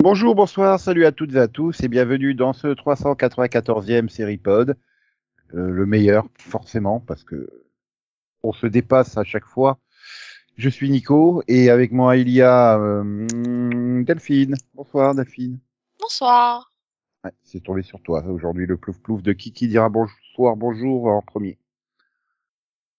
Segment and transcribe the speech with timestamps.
[0.00, 4.76] Bonjour, bonsoir, salut à toutes et à tous et bienvenue dans ce 394e série pod.
[5.54, 7.48] Euh, le meilleur, forcément, parce que
[8.42, 9.78] on se dépasse à chaque fois.
[10.56, 14.56] Je suis Nico et avec moi il y a euh, Delphine.
[14.74, 15.58] Bonsoir Delphine.
[16.00, 16.72] Bonsoir.
[17.24, 21.06] Ouais, c'est tombé sur toi aujourd'hui le plouf plouf de qui qui dira bonsoir bonjour
[21.06, 21.58] en premier.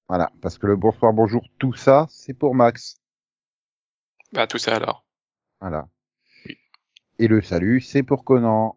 [0.07, 2.95] Voilà, parce que le bonsoir bonjour tout ça c'est pour Max.
[4.31, 5.05] Bah tout ça alors.
[5.59, 5.89] Voilà.
[7.17, 8.73] Et le salut c'est pour Conan.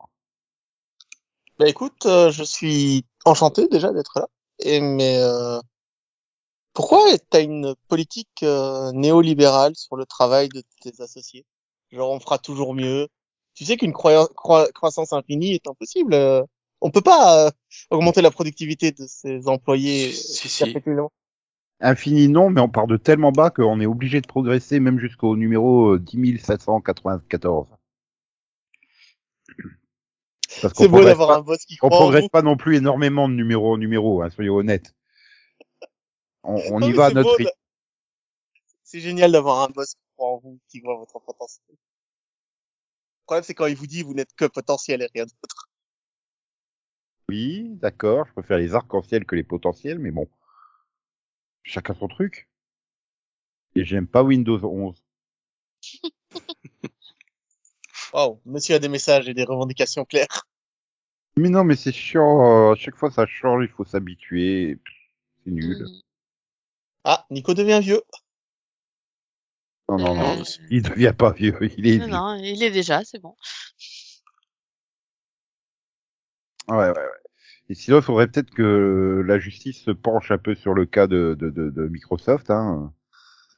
[1.62, 4.26] Bah écoute, euh, je suis enchanté déjà d'être là.
[4.58, 5.60] Et mais euh,
[6.72, 6.98] pourquoi
[7.30, 11.46] t'as une politique euh, néolibérale sur le travail de tes associés?
[11.92, 13.06] Genre on fera toujours mieux.
[13.54, 16.14] Tu sais qu'une croissance infinie est impossible.
[16.14, 16.42] Euh.
[16.80, 17.50] on peut pas euh,
[17.90, 20.74] augmenter la productivité de ses employés si, si.
[21.78, 25.36] Infini non, mais on part de tellement bas qu'on est obligé de progresser même jusqu'au
[25.36, 27.68] numéro euh, 10794.
[30.60, 32.76] C'est beau progresse d'avoir pas- un boss qui On croit en progresse pas non plus
[32.76, 34.94] énormément de numéro en numéro, hein, soyons honnêtes.
[36.42, 37.50] On, on Non, y va à c'est notre rythme.
[38.84, 41.64] C'est génial d'avoir un boss qui croit en vous, qui voit votre potentiel.
[41.70, 45.68] Le problème, c'est quand il vous dit vous n'êtes que potentiel et rien d'autre.
[47.28, 50.28] Oui, d'accord, je préfère les arcs-en-ciel que les potentiels, mais bon.
[51.62, 52.48] Chacun son truc.
[53.74, 55.02] Et j'aime pas Windows 11.
[58.12, 60.46] Waouh, monsieur a des messages et des revendications claires.
[61.36, 64.78] Mais non, mais c'est chiant, euh, à chaque fois ça change, il faut s'habituer.
[65.44, 65.82] C'est nul.
[65.82, 66.00] Mm.
[67.04, 68.02] Ah, Nico devient vieux.
[69.88, 72.14] Non, non, non, Euh, il devient pas vieux, il est Non, vieux.
[72.14, 73.34] non, il est déjà, c'est bon.
[76.68, 77.08] Ouais, ouais, ouais.
[77.68, 81.06] Et sinon, il faudrait peut-être que la justice se penche un peu sur le cas
[81.06, 82.92] de, de, de, de Microsoft, hein,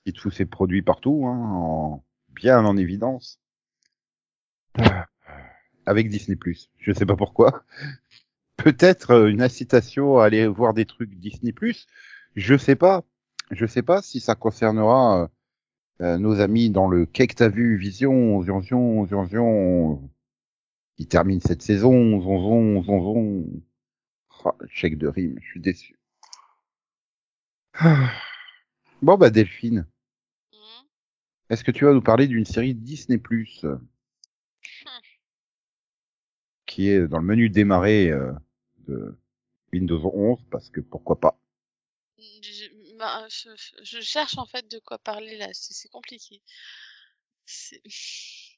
[0.06, 3.40] qui fout ses produits partout, hein, en, bien en évidence.
[4.78, 5.06] Ah.
[5.86, 6.38] Avec Disney+.
[6.78, 7.64] Je sais pas pourquoi.
[8.56, 11.54] Peut-être euh, une incitation à aller voir des trucs Disney+.
[12.36, 13.04] Je sais pas.
[13.50, 15.28] Je sais pas si ça concernera euh,
[16.00, 20.10] euh, nos amis dans le Cake t'as vu Vision, Zion, Zion,
[20.96, 23.44] qui termine cette saison, Zonzon, Zonzon.
[24.44, 25.98] Oh, chèque de rime, je suis déçu.
[27.74, 28.10] Ah.
[29.02, 29.86] Bon bah Delphine,
[30.52, 30.86] Mm.
[31.50, 33.66] est-ce que tu vas nous parler d'une série Disney Plus?
[36.66, 38.32] Qui est dans le menu démarrer euh,
[38.88, 39.16] de
[39.72, 41.38] Windows 11 parce que pourquoi pas.
[42.18, 43.50] Je, bah, je,
[43.82, 46.42] je cherche en fait de quoi parler là, c'est compliqué.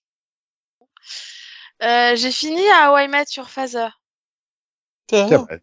[1.83, 3.91] Euh, J'ai fini à How I Met Your Father.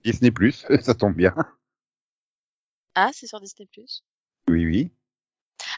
[0.04, 1.34] Disney Plus, ça tombe bien.
[2.94, 3.68] Ah, c'est sur Disney+.
[4.48, 4.92] Oui oui.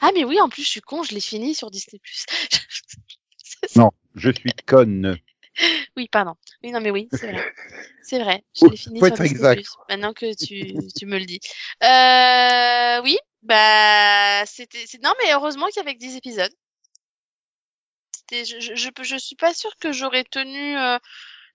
[0.02, 2.02] Ah mais oui, en plus je suis con, je l'ai fini sur Disney+.
[3.76, 5.18] Non, je suis conne.
[5.96, 6.34] Oui, pardon.
[6.64, 7.54] Oui, non, mais oui, c'est vrai.
[8.04, 8.44] C'est vrai.
[8.54, 9.66] Je l'ai fini faut sur être exact.
[9.90, 11.40] Maintenant que tu, tu me le dis.
[11.84, 16.54] Euh, oui, bah, c'était, non, mais heureusement qu'il y avait que 10 épisodes.
[18.32, 20.98] Je, je, je, peux- je suis pas sûre que j'aurais tenu, euh,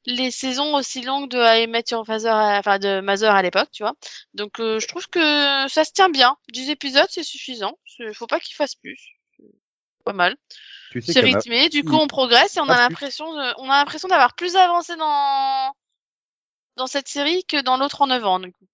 [0.06, 3.82] les saisons aussi longues de I Met Your Father, enfin, de Mother à l'époque, tu
[3.82, 3.94] vois.
[4.34, 6.36] Donc, euh, je trouve que ça se tient bien.
[6.52, 7.76] 10 épisodes, c'est suffisant.
[7.86, 9.00] C'est- Faut pas qu'il fasse plus.
[10.04, 10.36] Pas mal.
[10.90, 14.08] Tu sais a- du coup on progresse et on a l'impression de, on a l'impression
[14.08, 15.72] d'avoir plus avancé dans
[16.76, 18.66] dans cette série que dans l'autre en 9 ans du coup.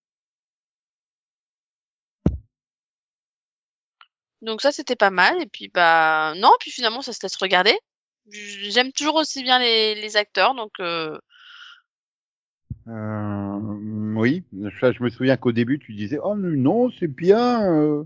[4.43, 7.79] Donc ça c'était pas mal et puis bah non puis finalement ça se laisse regarder.
[8.31, 11.19] J'aime toujours aussi bien les, les acteurs donc euh,
[12.89, 13.59] Euh,
[14.15, 17.63] oui, je, je me souviens qu'au début tu disais oh non c'est bien.
[17.73, 18.05] euh.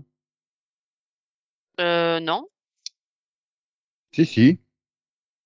[1.79, 2.47] euh, non.
[4.13, 4.59] Si si.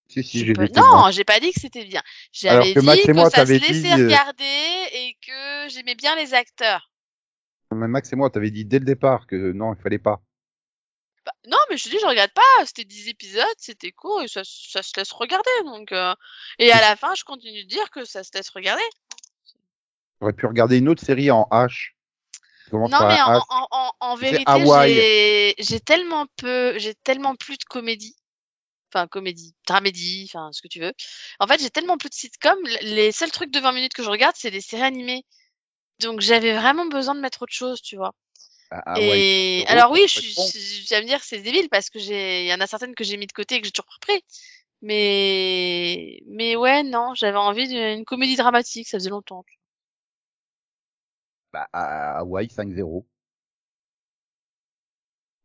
[0.08, 1.06] Si si J'ai témoins.
[1.06, 2.02] non, j'ai pas dit que c'était bien.
[2.32, 5.70] J'avais que dit Max et que moi, ça se laissait dit, euh, regarder et que
[5.70, 6.92] j'aimais bien les acteurs.
[7.72, 10.22] Mais Max et moi t'avais dit dès le départ que non il fallait pas.
[11.26, 12.66] Bah, non, mais je te dis, je regarde pas.
[12.66, 15.50] C'était 10 épisodes, c'était court et ça, ça se laisse regarder.
[15.66, 16.14] Donc, euh,
[16.60, 18.84] Et à la fin, je continue de dire que ça se laisse regarder.
[20.22, 21.94] J'aurais pu regarder une autre série en H.
[22.72, 23.42] Non, mais en, H?
[23.50, 28.16] en, en, en C'est vérité, j'ai tellement peu, j'ai tellement plus de comédie.
[28.94, 30.94] Enfin, comédie, dramédie, enfin, ce que tu veux.
[31.40, 32.58] En fait, j'ai tellement plus de sitcoms.
[32.82, 35.24] Les seuls trucs de 20 minutes que je regarde, c'est des séries animées.
[36.00, 38.14] Donc j'avais vraiment besoin de mettre autre chose, tu vois.
[38.72, 39.22] Ah, ah ouais.
[39.22, 42.54] et alors oui, je je- vas me dire c'est débile parce que j'ai, il y
[42.54, 44.22] en a certaines que j'ai mis de côté et que j'ai toujours repris.
[44.82, 49.44] Mais, mais ouais, non, j'avais envie d'une comédie dramatique, ça faisait longtemps.
[51.54, 53.06] Bah, à Hawaii 5-0.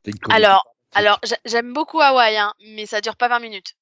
[0.05, 0.65] C'est une comédie Alors.
[0.95, 3.75] Alors, j'a- j'aime beaucoup Hawaï, hein, mais ça dure pas 20 minutes.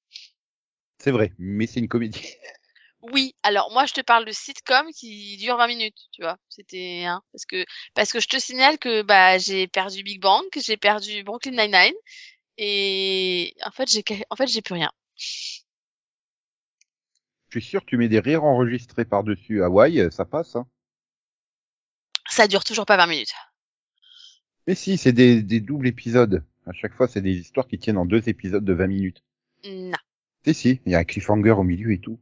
[0.99, 2.21] C'est vrai, mais c'est une comédie.
[3.01, 6.37] Oui, alors moi je te parle de sitcom qui dure 20 minutes, tu vois.
[6.49, 10.43] C'était hein, parce que parce que je te signale que bah j'ai perdu Big Bang,
[10.55, 11.93] j'ai perdu Brooklyn Nine-Nine
[12.57, 14.91] et en fait j'ai en fait j'ai plus rien.
[17.49, 20.55] Je suis sûr que tu mets des rires enregistrés par-dessus Hawaï, ça passe.
[20.55, 20.65] Hein.
[22.29, 23.33] Ça dure toujours pas 20 minutes.
[24.67, 26.45] Mais si, c'est des, des doubles épisodes.
[26.69, 29.23] À chaque fois, c'est des histoires qui tiennent en deux épisodes de 20 minutes.
[29.65, 29.97] Non.
[30.45, 32.19] Si, si, il y a un cliffhanger au milieu et tout.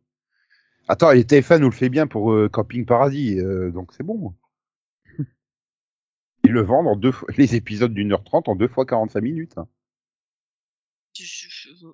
[0.87, 4.33] Attends, et TF1 nous le fait bien pour euh, Camping Paradis, euh, donc c'est bon.
[6.45, 9.19] Ils le vendent en deux fois, les épisodes d'une heure trente en deux fois 45
[9.21, 9.57] minutes.
[9.57, 9.67] hein.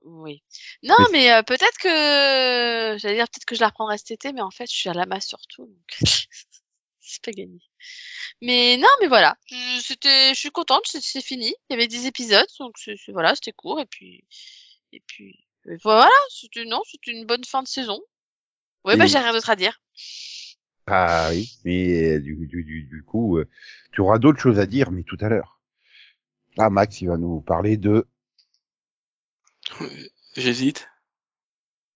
[0.06, 0.44] Oui.
[0.84, 4.34] Non, Mais- mais, euh, peut-être que j'allais dire peut-être que je la reprendrai cet été,
[4.34, 5.98] mais en fait je suis à la masse surtout, donc
[7.00, 7.60] c'est pas gagné.
[8.42, 11.54] Mais non, mais voilà, Je- c'était, je suis contente, c'est fini.
[11.70, 14.26] Il y avait 10 épisodes, donc c'est c'est- voilà, c'était court et puis
[14.92, 18.00] et puis et voilà, c'était non, c'était une bonne fin de saison.
[18.86, 19.80] Ouais, bah Et- j'ai rien d'autre à dire.
[20.88, 23.48] Ah oui, mais euh, du, du, du, du coup, euh,
[23.94, 25.62] tu auras d'autres choses à dire, mais tout à l'heure.
[26.58, 28.06] Là, Max, il va nous parler de...
[30.36, 30.88] J'hésite.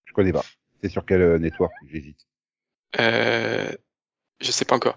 [0.06, 0.44] Je connais pas.
[0.82, 2.26] C'est sur quel euh, network J'hésite.
[2.98, 3.70] Euh,
[4.40, 4.96] je sais pas encore.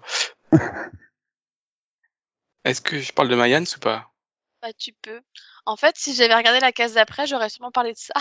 [2.64, 4.12] Est-ce que je parle de Mayans ou pas?
[4.60, 5.20] Bah tu peux.
[5.66, 8.14] En fait, si j'avais regardé la case d'après, j'aurais sûrement parlé de ça.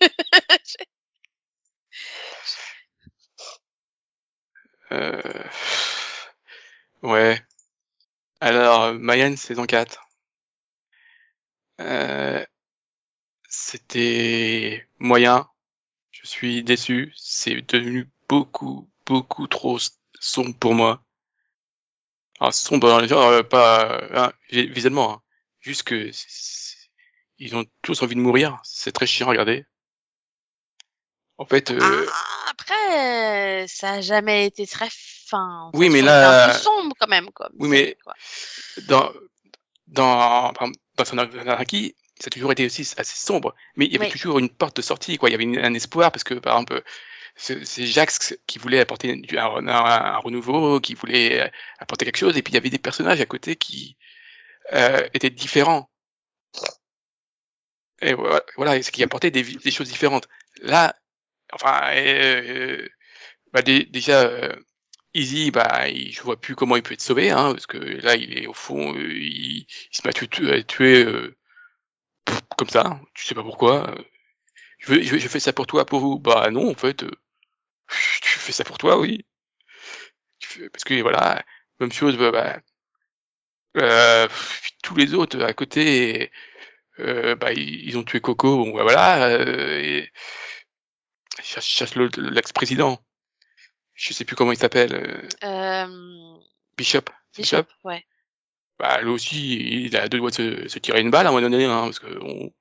[4.92, 5.44] euh...
[7.02, 7.40] Ouais.
[8.40, 10.08] Alors, Mayans saison 4.
[11.80, 12.44] Euh...
[13.48, 15.48] C'était moyen.
[16.10, 17.12] Je suis déçu.
[17.16, 19.78] C'est devenu beaucoup, beaucoup trop
[20.20, 21.04] sombre pour moi.
[22.42, 25.12] Alors, sombre dans le genre, euh, pas hein, vi- visuellement.
[25.14, 25.22] hein.
[25.60, 26.10] Juste que
[27.38, 28.58] ils ont tous envie de mourir.
[28.64, 29.64] C'est très chiant à regarder.
[31.38, 31.78] En fait, euh,
[32.12, 35.70] Ah, après, ça a jamais été très fin.
[35.74, 37.48] Oui, mais a là- un peu sombre quand même, quoi.
[37.60, 38.14] Oui, mais- quoi.
[38.88, 39.12] dans
[39.86, 41.04] dans dans
[41.38, 44.10] Anarchy, ça a toujours été aussi assez sombre, mais il y avait Oui.
[44.10, 45.28] toujours une porte de sortie, quoi.
[45.28, 46.82] Il y avait une- un espoir parce que par exemple,
[47.36, 51.48] c'est Jacques qui voulait apporter un, renouveau, qui voulait euh,
[51.78, 53.96] apporter quelque chose, et puis il y avait des personnages à côté qui
[54.74, 55.90] euh, étaient différents.
[58.00, 58.14] Et
[58.56, 60.28] voilà, c'est qui apportait des, des choses différentes.
[60.62, 60.94] Là,
[61.52, 62.88] enfin, euh,
[63.52, 64.22] bah, dé- déjà.
[64.22, 64.54] euh,
[65.14, 68.16] Easy, bah, il, je vois plus comment il peut être sauvé, hein, parce que là,
[68.16, 71.36] il est au fond, euh, il, il se tuer, à tuer euh,
[72.56, 73.94] comme ça, tu sais pas pourquoi.
[74.78, 76.20] Je, je, je fais ça pour toi, pour vous.
[76.20, 77.10] Bah non, en fait, euh,
[78.22, 79.24] tu fais ça pour toi, oui.
[80.38, 81.44] Tu fais- parce que voilà,
[81.80, 82.60] même chose, bah, bah,
[83.76, 84.28] euh,
[84.82, 86.30] tous les autres à côté,
[87.00, 90.12] euh, bah, ils, ont tué Coco, bon, bah, voilà, euh, et
[91.42, 93.02] cherchent le- l'ex-président.
[93.94, 94.94] Je sais plus comment il s'appelle.
[94.94, 96.38] euh, Euh,
[96.76, 97.04] Bishop.
[97.32, 98.04] c'est Bishop, ouais.
[98.78, 100.34] Bah, lui aussi, il a deux doigts de
[100.64, 102.52] se, se tirer une balle à un moment donné, hein, parce que on...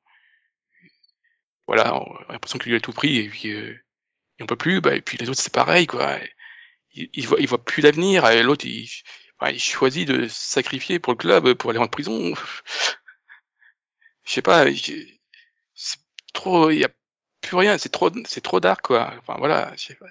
[1.68, 3.76] voilà, on a l'impression qu'il lui a tout pris et puis euh,
[4.44, 4.82] on peut plus.
[4.82, 6.18] Bah, et puis les autres, c'est pareil, quoi.
[6.94, 8.26] Il, il voit, il voit plus l'avenir.
[8.30, 8.90] Et l'autre, il,
[9.40, 12.34] bah, il choisit de sacrifier pour le club, pour aller en prison.
[14.24, 14.66] Je sais pas.
[15.74, 16.00] C'est
[16.34, 16.70] trop.
[16.70, 16.90] Il y a
[17.42, 17.78] plus rien.
[17.78, 19.14] C'est trop, c'est trop dark, quoi.
[19.20, 19.74] Enfin voilà.
[19.76, 20.06] je sais pas.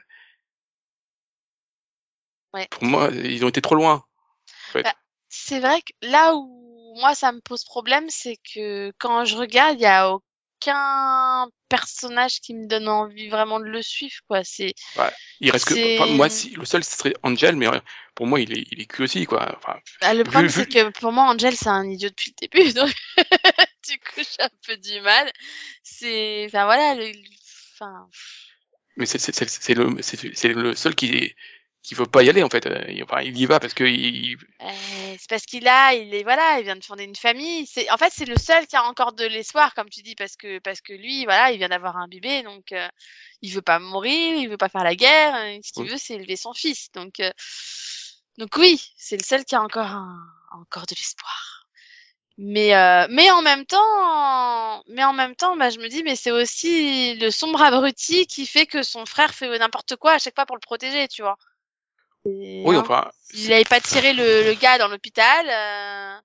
[2.53, 2.67] Ouais.
[2.71, 3.95] Pour moi, ils ont été trop loin.
[3.95, 4.83] en fait.
[4.83, 4.95] Bah,
[5.29, 9.77] C'est vrai que là où moi ça me pose problème, c'est que quand je regarde,
[9.79, 10.13] il y a
[10.61, 14.45] aucun personnage qui me donne envie vraiment de le suivre, quoi.
[14.45, 14.75] C'est
[15.41, 17.69] Il reste que, enfin, moi, si, le seul, ce serait Angel, mais
[18.15, 19.57] pour moi, il est, il est cul aussi, quoi.
[19.57, 22.73] Enfin, bah, le problème, c'est que pour moi, Angel, c'est un idiot depuis le début,
[22.75, 22.91] donc
[23.89, 25.31] du coup, j'ai un peu du mal.
[25.83, 27.13] C'est, enfin voilà, le,
[27.75, 28.09] enfin,
[28.97, 31.35] mais c'est, le, c'est, le seul qui,
[31.83, 32.67] qui veut pas y aller, en fait.
[32.67, 36.15] Euh, il- Enfin, il y va parce que il, Euh, c'est parce qu'il a, il
[36.15, 37.67] est voilà, il vient de fonder une famille.
[37.67, 40.37] C'est en fait c'est le seul qui a encore de l'espoir, comme tu dis, parce
[40.37, 42.87] que parce que lui, voilà, il vient d'avoir un bébé, donc euh,
[43.41, 45.35] il veut pas mourir, il veut pas faire la guerre.
[45.35, 45.89] euh, Ce qu'il Oui.
[45.89, 46.91] veut, c'est élever son fils.
[46.93, 47.31] Donc euh,
[48.39, 50.19] donc oui, c'est le seul qui a encore un,
[50.53, 51.67] encore de l'espoir.
[52.39, 56.17] Mais euh, mais en même temps, mais en même temps, bah, je me dis, mais
[56.17, 60.35] c'est aussi le sombre abruti qui fait que son frère fait n'importe quoi à chaque
[60.37, 61.37] fois pour le protéger, tu vois.
[62.27, 65.47] Et, Oui, hein, enfin, Il avait pas tiré le, le gars dans l'hôpital.
[65.49, 66.19] euh,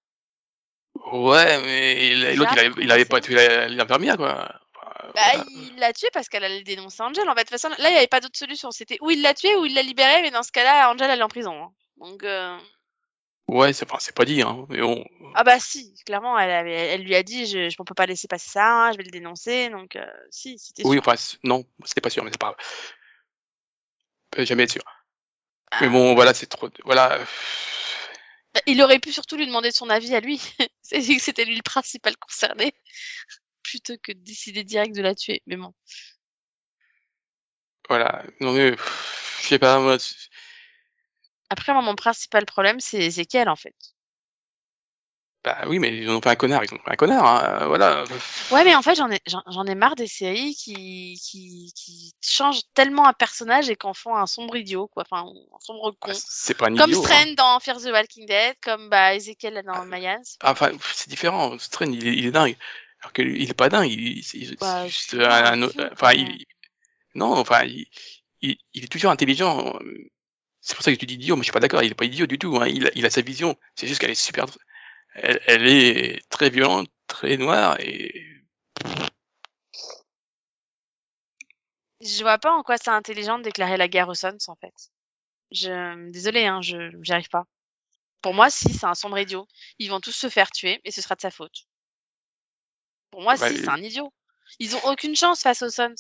[1.13, 4.33] ouais, mais l'autre, il, il avait pas tué l'infirmière, quoi.
[4.75, 5.45] Enfin, Bah, voilà.
[5.49, 7.27] il l'a tué parce qu'elle allait dénoncer Angel.
[7.29, 8.71] En fait, de toute façon, là, il n'y avait pas d'autre solution.
[8.71, 11.19] C'était ou il l'a tué ou il l'a libéré, mais dans ce cas-là, Angel, elle
[11.19, 11.53] est en prison.
[11.63, 11.71] hein.
[11.97, 12.57] Donc, euh...
[13.47, 14.65] Ouais, c'est enfin, pas dit, hein.
[14.69, 17.93] Mais bon, ah bah si, clairement, elle, avait, elle lui a dit, je ne peux
[17.93, 19.69] pas laisser passer ça, hein, je vais le dénoncer.
[19.69, 21.03] Donc, euh, si, c'était oui, sûr.
[21.07, 22.55] enfin, non, c'était pas sûr, mais c'est pas
[24.35, 24.45] grave.
[24.45, 24.83] Jamais être sûr.
[25.81, 27.19] Mais bon, voilà, c'est trop, voilà.
[28.65, 30.39] Il aurait pu surtout lui demander son avis à lui.
[30.81, 32.73] C'était lui le principal concerné,
[33.63, 35.41] plutôt que de décider direct de la tuer.
[35.47, 35.73] Mais bon.
[37.89, 38.23] Voilà.
[38.39, 38.75] Non, mais,
[39.41, 39.97] je sais pas, moi,
[41.49, 43.75] Après, moi, mon principal problème, c'est Ezekiel, en fait.
[45.45, 47.61] Bah oui, mais ils ont fait un connard, ils ont fait un connard, hein.
[47.61, 48.03] euh, Voilà.
[48.51, 52.61] Ouais, mais en fait, j'en ai, j'en ai marre des séries qui, qui, qui changent
[52.73, 55.03] tellement un personnage et qu'en font un sombre idiot, quoi.
[55.09, 56.09] Enfin, un sombre con.
[56.11, 57.03] Bah, c'est pas un comme idiot.
[57.03, 57.07] hein.
[57.07, 60.21] Strain dans Fear the Walking Dead, comme bah, Ezekiel dans Mayans.
[60.41, 61.57] Ah, Enfin, pff, c'est différent.
[61.59, 62.57] Strain, il est, il est dingue.
[63.01, 63.91] Alors que lui, il est pas dingue.
[63.91, 66.43] Il, c'est Bah, juste un, pas un- enfin, il,
[67.13, 67.85] non, enfin, il,
[68.41, 69.77] il, il est toujours intelligent.
[70.61, 71.83] C'est pour ça que tu dis idiot, mais je suis pas d'accord.
[71.83, 72.57] Il est pas idiot du tout.
[72.59, 72.67] Hein.
[72.67, 73.55] Il, il a sa vision.
[73.75, 74.45] C'est juste qu'elle est super.
[75.15, 78.23] Elle, elle est très violente, très noire et
[82.01, 84.73] Je vois pas en quoi c'est intelligent de déclarer la guerre aux Sons, en fait.
[85.51, 87.45] Je, désolé, hein, je, j'y arrive pas.
[88.21, 89.47] Pour moi, si, c'est un sombre idiot.
[89.79, 91.65] Ils vont tous se faire tuer et ce sera de sa faute.
[93.11, 94.11] Pour moi, Bah, si, c'est un idiot.
[94.59, 95.95] Ils ont aucune chance face aux Sons.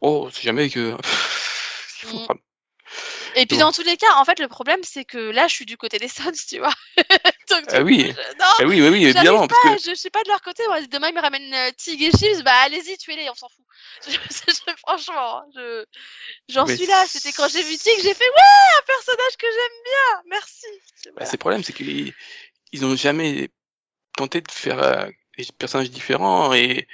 [0.00, 0.96] oh, c'est jamais que.
[2.12, 2.26] Mm.
[3.36, 5.54] Et puis Donc- dans tous les cas, en fait, le problème, c'est que là, je
[5.54, 6.74] suis du côté des Sons, tu vois.
[7.72, 8.12] Ah oui.
[8.38, 10.62] Non, Ah oui, oui, oui, évidemment, parce pas, que je, suis pas de leur côté.
[10.68, 13.64] Moi, demain, ils me ramènent euh, Tig et Chips, bah allez-y, tuez-les, on s'en fout.
[14.08, 14.12] Je-
[14.52, 15.84] je- franchement, hein, je,
[16.48, 17.04] j'en suis là.
[17.08, 20.22] C'était quand j'ai vu Tig, j'ai fait ouais, un personnage que j'aime bien.
[20.30, 20.66] Merci.
[21.06, 21.26] bah, Voilà.
[21.26, 22.12] c'est le problème, c'est qu'ils
[22.72, 23.50] ils ont jamais
[24.16, 25.06] tenté de faire euh,
[25.38, 26.86] des personnages différents et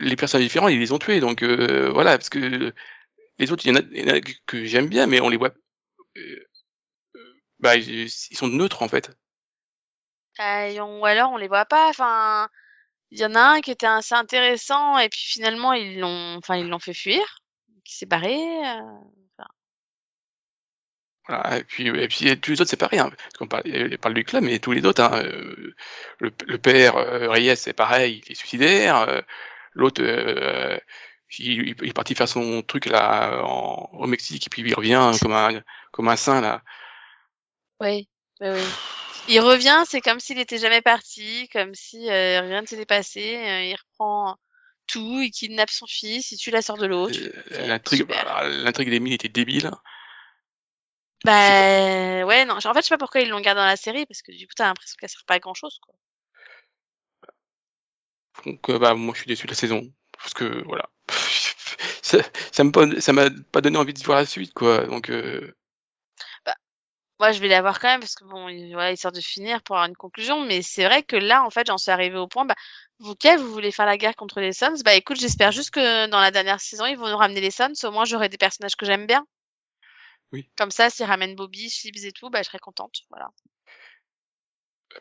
[0.00, 1.20] les personnages différents, ils les ont tués.
[1.20, 2.72] Donc euh, voilà, parce que
[3.38, 5.28] les autres, il y en a, il y en a que- j'aime bien, mais on
[5.28, 5.52] les voit.
[7.58, 9.10] bah, ils sont neutres en fait.
[10.40, 11.88] Euh, on- ou alors on les voit pas.
[11.88, 12.48] Enfin,
[13.10, 16.56] il y en a un qui était assez intéressant et puis finalement ils l'ont, enfin
[16.56, 17.22] ils l'ont fait fuir,
[17.84, 18.36] qui s'est barré.
[18.68, 18.82] euh.
[21.28, 23.00] Voilà, et puis, et puis tous les autres, c'est pareil.
[23.00, 25.74] Hein, parce qu'on parle, on parle du club, mais tous les autres, hein, euh,
[26.20, 28.96] le, le père euh, Reyes, c'est pareil, il est suicidaire.
[29.08, 29.20] euh,
[29.74, 30.78] L'autre, euh,
[31.38, 35.12] il, il est parti faire son truc là en, au Mexique et puis il revient
[35.22, 36.62] comme un comme un saint là.
[37.80, 38.08] Oui,
[38.40, 38.60] oui.
[39.28, 43.36] Il revient, c'est comme s'il était jamais parti, comme si euh, rien ne s'était passé.
[43.36, 44.36] euh, il reprend
[44.86, 47.18] tout, il kidnappe son fils, il tue la sœur de l'autre.
[47.52, 49.70] Euh, L'intrigue, bah, l'intrigue d'Emile était débile.
[51.24, 52.54] Bah ouais, non.
[52.56, 54.46] En fait, je sais pas pourquoi ils l'ont gardé dans la série parce que du
[54.46, 55.94] coup, t'as l'impression qu'elle sert pas à grand chose, quoi.
[58.46, 60.88] Donc euh, bah moi je suis déçu de la saison parce que voilà.
[62.02, 62.18] Ça,
[62.52, 64.86] ça m'a pas, ça m'a pas donné envie de voir la suite quoi.
[64.86, 65.54] Donc euh,
[67.20, 69.62] Moi, je vais la voir quand même parce que bon, il- voilà, histoire de finir
[69.62, 70.44] pour avoir une conclusion.
[70.44, 72.44] Mais c'est vrai que là, en fait, j'en suis arrivée au point.
[72.44, 72.54] Bah,
[73.00, 74.82] vous, Kev, vous voulez faire la guerre contre les Suns?
[74.84, 77.72] Bah, écoute, j'espère juste que dans la dernière saison, ils vont nous ramener les Suns.
[77.84, 79.24] Au moins, j'aurai des personnages que j'aime bien.
[80.32, 80.48] Oui.
[80.56, 83.00] Comme ça, s'ils ramènent Bobby, Chips et tout, bah, je serai contente.
[83.10, 83.28] Voilà.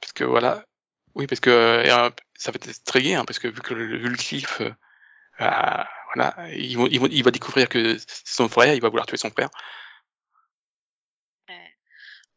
[0.01, 0.63] parce que voilà.
[1.15, 3.97] Oui parce que euh, ça va être très gai hein, parce que vu que le,
[3.97, 4.69] vu le cliff, euh,
[5.41, 5.83] euh,
[6.13, 9.31] voilà, ils vont, il va découvrir que c'est son frère, il va vouloir tuer son
[9.31, 9.49] frère.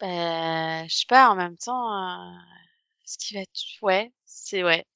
[0.01, 2.33] Bah, je sais pas, en même temps, euh,
[3.05, 4.87] ce qui va être, ouais, c'est ouais.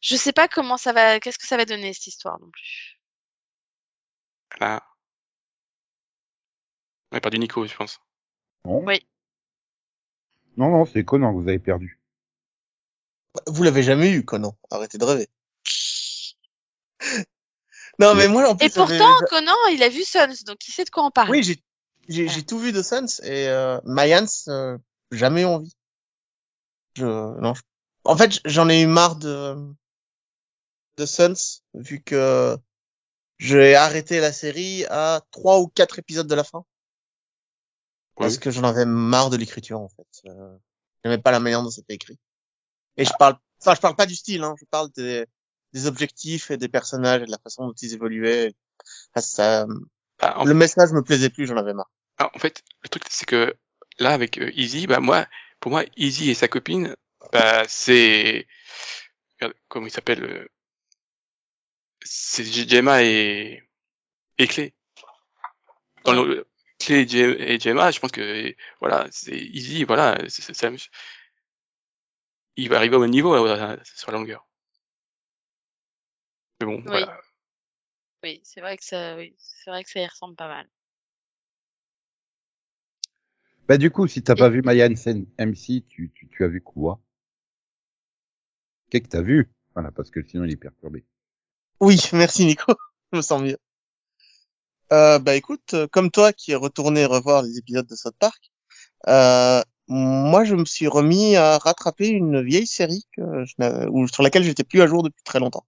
[0.00, 3.00] Je sais pas comment ça va, qu'est-ce que ça va donner cette histoire non plus.
[4.58, 4.82] Voilà.
[7.12, 8.00] On a perdu Nico, je pense.
[8.64, 9.06] Non Oui.
[10.56, 12.00] Non, non, c'est Conan que vous avez perdu.
[13.46, 14.56] Vous l'avez jamais eu, Conan.
[14.70, 15.28] Arrêtez de rêver.
[17.98, 20.84] non, mais moi, en plus, Et pourtant, Conan, il a vu Sons, donc il sait
[20.84, 21.30] de quoi on parle.
[21.30, 21.62] oui,
[22.08, 24.78] j'ai, tout vu de Suns et euh, Mayans, euh,
[25.10, 25.74] jamais eu envie.
[26.96, 27.04] Je,
[27.40, 27.54] non.
[27.54, 27.62] je-
[28.04, 29.54] En fait, j'en ai eu marre de
[30.96, 32.56] de Suns vu que
[33.38, 36.64] j'ai arrêté la série à trois ou quatre épisodes de la fin
[38.18, 38.38] parce Oui.
[38.38, 40.06] que j'en avais marre de l'écriture en fait.
[40.26, 40.56] Euh,
[41.04, 42.18] J'aimais pas la manière dont c'était écrit.
[42.96, 45.26] Et je parle, enfin, je parle pas du style, hein, je parle des,
[45.72, 48.54] des objectifs et des personnages et de la façon dont ils évoluaient.
[49.14, 49.66] Enfin, ça,
[50.20, 51.90] Bah, en, le message me plaisait plus, j'en avais marre.
[52.18, 53.54] ah, en fait, le truc c'est que
[53.98, 55.26] là avec euh, Easy, bah moi,
[55.60, 56.96] pour moi, Easy et sa copine,
[57.32, 58.46] bah c'est
[59.40, 60.48] regarde, comment il s'appelle euh,
[62.02, 63.62] C'est Gemma et
[64.38, 64.74] et Clé.
[66.04, 66.46] Dans le,
[66.78, 70.52] Clé et Gemma, je pense que voilà, c'est easy, voilà, c'est
[72.56, 74.46] il va arriver au même niveau euh, sur la longueur.
[76.60, 77.20] Mais bon, voilà.
[78.24, 80.66] Oui, c'est vrai que ça, oui, c'est vrai que ça y ressemble pas mal.
[83.68, 87.00] Bah du coup, si t'as pas vu Maya MC, tu, tu, tu as vu quoi?
[88.88, 89.50] Qu'est-ce que t'as vu?
[89.74, 91.04] Voilà, parce que sinon il est perturbé.
[91.80, 92.72] Oui, merci Nico.
[93.12, 93.58] Je me sens mieux.
[94.90, 98.50] Euh, bah écoute, euh, comme toi qui es retourné revoir les épisodes de South Park,
[99.08, 104.08] euh, moi je me suis remis à rattraper une vieille série que je n'avais- ou
[104.08, 105.66] sur laquelle j'étais plus à jour depuis très longtemps.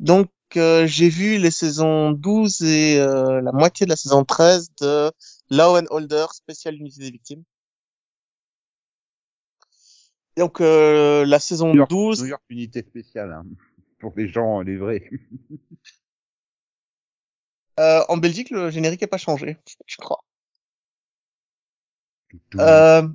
[0.00, 4.70] Donc euh, j'ai vu les saisons 12 et euh, la moitié de la saison 13
[4.80, 5.10] de
[5.50, 7.42] Law and Order spécial unité des victimes.
[10.36, 13.44] Donc euh, la saison New York, 12 New York unité spéciale, hein,
[13.98, 15.08] pour les gens, les vrais.
[17.80, 20.22] euh, en Belgique le générique est pas changé, je crois.
[22.56, 23.08] Euh.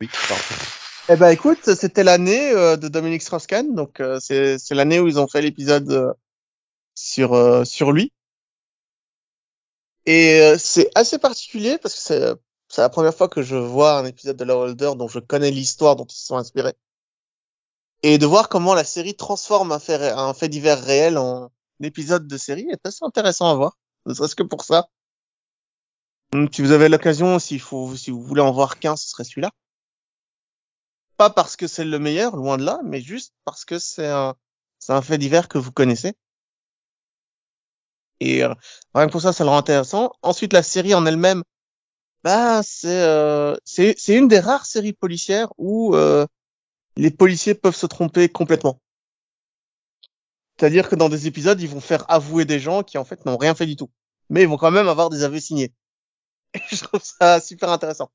[0.00, 0.83] Oui, pardon.
[1.10, 5.18] Eh ben écoute, c'était l'année euh, de Dominique Strauss-Kahn, donc euh, c'est l'année où ils
[5.20, 6.14] ont fait l'épisode euh,
[6.94, 8.10] sur euh, sur lui.
[10.06, 12.34] Et euh, c'est assez particulier parce que c'est
[12.68, 15.50] c'est la première fois que je vois un épisode de Law Order dont je connais
[15.50, 16.74] l'histoire dont ils se sont inspirés.
[18.02, 22.26] Et de voir comment la série transforme un fait, un fait divers réel en épisode
[22.26, 24.88] de série est assez intéressant à voir, ne serait-ce que pour ça.
[26.32, 29.24] Donc, si vous avez l'occasion, s'il faut, si vous voulez en voir qu'un, ce serait
[29.24, 29.50] celui-là
[31.16, 34.34] pas parce que c'est le meilleur, loin de là, mais juste parce que c'est un,
[34.78, 36.14] c'est un fait divers que vous connaissez.
[38.20, 38.54] Et euh,
[38.94, 40.12] rien que pour ça, ça le rend intéressant.
[40.22, 41.42] Ensuite, la série en elle-même,
[42.24, 46.26] bah, c'est euh, c'est une des rares séries policières où euh,
[46.96, 48.80] les policiers peuvent se tromper complètement.
[50.58, 53.36] C'est-à-dire que dans des épisodes, ils vont faire avouer des gens qui en fait n'ont
[53.36, 53.90] rien fait du tout,
[54.30, 55.72] mais ils vont quand même avoir des aveux signés.
[56.54, 58.10] Et je trouve ça super intéressant.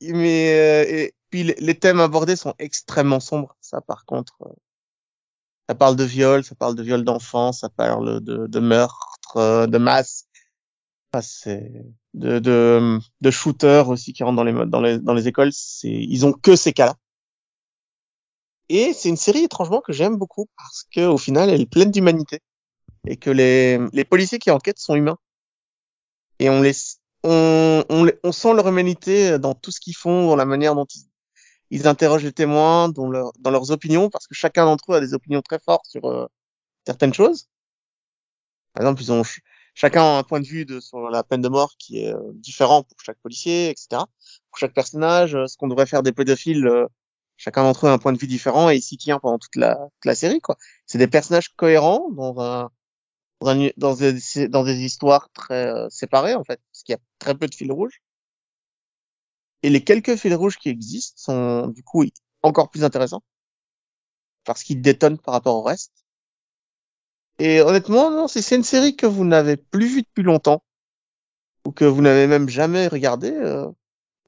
[0.00, 3.56] Mais euh, et puis les, thèmes abordés sont extrêmement sombres.
[3.60, 4.52] Ça, par contre, euh,
[5.68, 9.66] ça parle de viol, ça parle de viol d'enfants, ça parle de, de meurtre, euh,
[9.66, 10.28] de masse.
[11.12, 15.50] De, de de shooters aussi qui rentrent dans les dans les écoles.
[15.82, 16.94] Ils ont que ces cas-là.
[18.68, 21.90] Et c'est une série étrangement que j'aime beaucoup parce que au final, elle est pleine
[21.90, 22.40] d'humanité
[23.06, 25.18] et que les policiers qui enquêtent sont humains.
[26.38, 26.62] Et on
[27.24, 31.08] on sent leur humanité dans tout ce qu'ils font, dans la manière dont ils,
[31.70, 35.00] ils interrogent les témoins, dans, leur, dans leurs opinions, parce que chacun d'entre eux a
[35.00, 36.26] des opinions très fortes sur euh,
[36.86, 37.48] certaines choses.
[38.72, 39.40] Par exemple, ils ont ch-
[39.74, 42.20] chacun a un point de vue de, sur la peine de mort qui est euh,
[42.34, 44.08] différent pour chaque policier, etc.
[44.50, 46.86] Pour chaque personnage, euh, ce qu'on devrait faire des pédophiles, euh,
[47.36, 49.56] chacun d'entre eux a un point de vue différent et il s'y tient pendant toute
[49.56, 50.40] la, toute la série.
[50.40, 50.56] quoi.
[50.86, 52.70] C'est des personnages cohérents dans un
[53.40, 57.34] dans, des, dans des histoires très euh, séparées en fait, parce qu'il y a très
[57.36, 58.02] peu de fils rouges.
[59.64, 62.04] Et les quelques fils rouges qui existent sont du coup
[62.42, 63.22] encore plus intéressants
[64.44, 66.04] parce qu'ils détonnent par rapport au reste.
[67.38, 70.62] Et honnêtement, non, si c'est une série que vous n'avez plus vue depuis longtemps
[71.64, 73.66] ou que vous n'avez même jamais regardé, euh,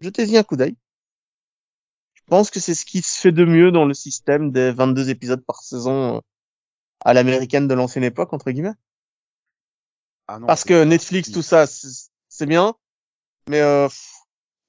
[0.00, 0.74] jetez-y un coup d'œil.
[2.14, 5.10] Je pense que c'est ce qui se fait de mieux dans le système des 22
[5.10, 6.20] épisodes par saison euh,
[7.04, 8.72] à l'américaine de l'ancienne époque entre guillemets.
[10.28, 12.74] Ah non, Parce que Netflix, tout ça, c'est bien.
[13.50, 13.86] Mais euh,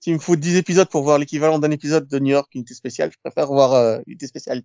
[0.08, 3.12] s'il me faut 10 épisodes pour voir l'équivalent d'un épisode de New York Unité Spéciale,
[3.12, 4.64] je préfère voir euh, Unité Spéciale.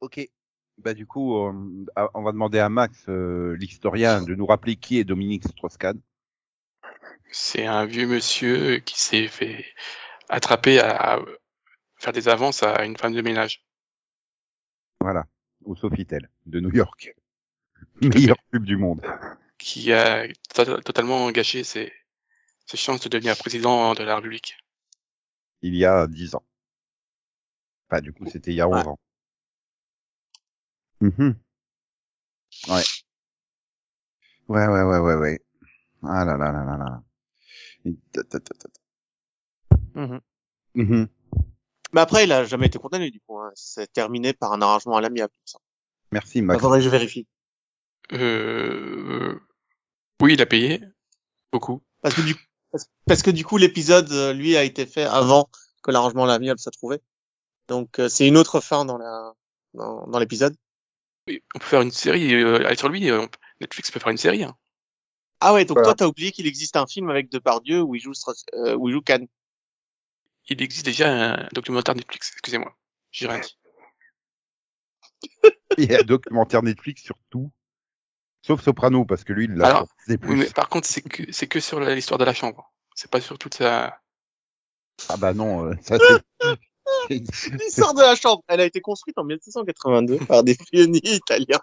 [0.00, 0.28] Ok.
[0.76, 4.98] Bah du coup, euh, on va demander à Max, euh, l'historien, de nous rappeler qui
[4.98, 5.98] est Dominique Strauss-Kahn.
[7.32, 9.64] C'est un vieux monsieur qui s'est fait
[10.28, 11.18] attraper à
[11.96, 13.64] faire des avances à une femme de ménage.
[15.00, 15.24] Voilà,
[15.64, 17.14] au Sofitel de New York.
[18.02, 19.00] Meilleur pub du monde.
[19.56, 21.90] qui a to- totalement gâché ses,
[22.70, 24.56] ses chances de devenir président de la République.
[25.62, 26.44] Il y a 10 ans.
[27.90, 28.86] Enfin, du coup, c'était il y a 11 Ouais.
[28.88, 28.98] ans.
[31.00, 31.34] Mhm.
[32.68, 32.82] Ouais.
[34.48, 35.40] Ouais, ouais, ouais, ouais, ouais.
[36.02, 37.02] Ah là là là là là.
[38.12, 38.38] Ta.
[39.94, 40.20] Mhm.
[40.74, 41.08] Mhm.
[41.92, 43.38] Mais après, il a jamais été condamné du coup.
[43.38, 43.50] Hein.
[43.54, 45.32] C'est terminé par un arrangement à l'amiable.
[45.44, 45.58] ça.
[46.12, 46.60] Merci, Il Max.
[46.60, 47.26] faudrait que je vérifie.
[48.12, 49.38] Euh,
[50.22, 50.80] oui, il a payé
[51.52, 51.82] beaucoup.
[52.02, 52.34] Parce que du,
[52.70, 55.48] parce, parce que du coup, l'épisode, euh, lui, a été fait avant
[55.82, 57.00] que l'arrangement à l'amiable soit trouvé.
[57.68, 59.32] Donc, euh, c'est une autre fin dans la
[59.74, 60.56] dans, dans l'épisode.
[61.28, 63.10] Oui, on peut faire une série euh, sur lui.
[63.10, 63.26] euh,
[63.60, 64.44] Netflix peut faire une série.
[64.44, 64.56] Hein.
[65.40, 65.88] Ah ouais, donc Voilà.
[65.88, 68.12] toi, t'as oublié qu'il existe un film avec Depardieu où il joue,
[68.54, 69.26] euh, où il joue Khan.
[70.48, 72.30] Il existe déjà un documentaire Netflix.
[72.32, 72.74] Excusez-moi,
[73.10, 73.58] j'ai rien dit.
[75.76, 77.52] Il y a un documentaire Netflix sur tout.
[78.42, 79.84] Sauf Soprano, parce que lui, il l'a.
[80.08, 82.72] Oui, mais par contre, c'est que c'est que sur l'histoire de la chambre.
[82.94, 84.00] C'est pas sur toute sa.
[85.08, 86.22] Ah bah non, euh, ça c'est...
[87.10, 91.60] L'histoire de la chambre, elle a été construite en 1782 par des pionniers italiens.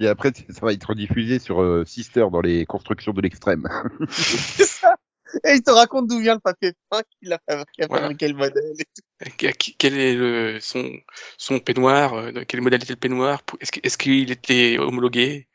[0.00, 3.68] Et après, ça va être diffusé sur euh, Sister dans les constructions de l'extrême.
[4.10, 4.91] C'est ça.
[5.44, 8.08] Et il te raconte d'où vient le papier peint qu'il a fabriqué, Voilà.
[8.10, 8.74] le modèle.
[8.78, 9.30] et tout.
[9.38, 10.90] Quel quel est le, son,
[11.38, 15.48] son peignoir euh, de Quelle modalité le peignoir Est-ce qu'il était homologué?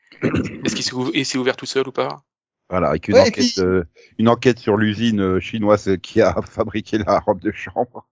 [0.64, 2.22] Est-ce qu'il s'est ouvert tout seul ou pas?
[2.70, 3.84] Voilà, avec une Ouais, et enquête, puis- euh,
[4.18, 8.06] une enquête sur l'usine euh, chinoise qui a fabriqué la robe de chambre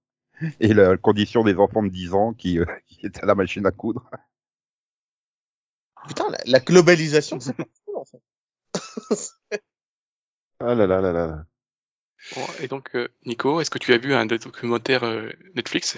[0.60, 3.66] et la condition des enfants de 10 ans qui, euh, qui étaient à la machine
[3.66, 4.08] à coudre.
[6.06, 8.20] Putain, la, la globalisation, c'est pas cool, en fait.
[10.60, 11.44] Ah là là là là.
[12.34, 15.96] Bon, Et donc, euh, Nico, est-ce que tu as vu un documentaire euh, Netflix?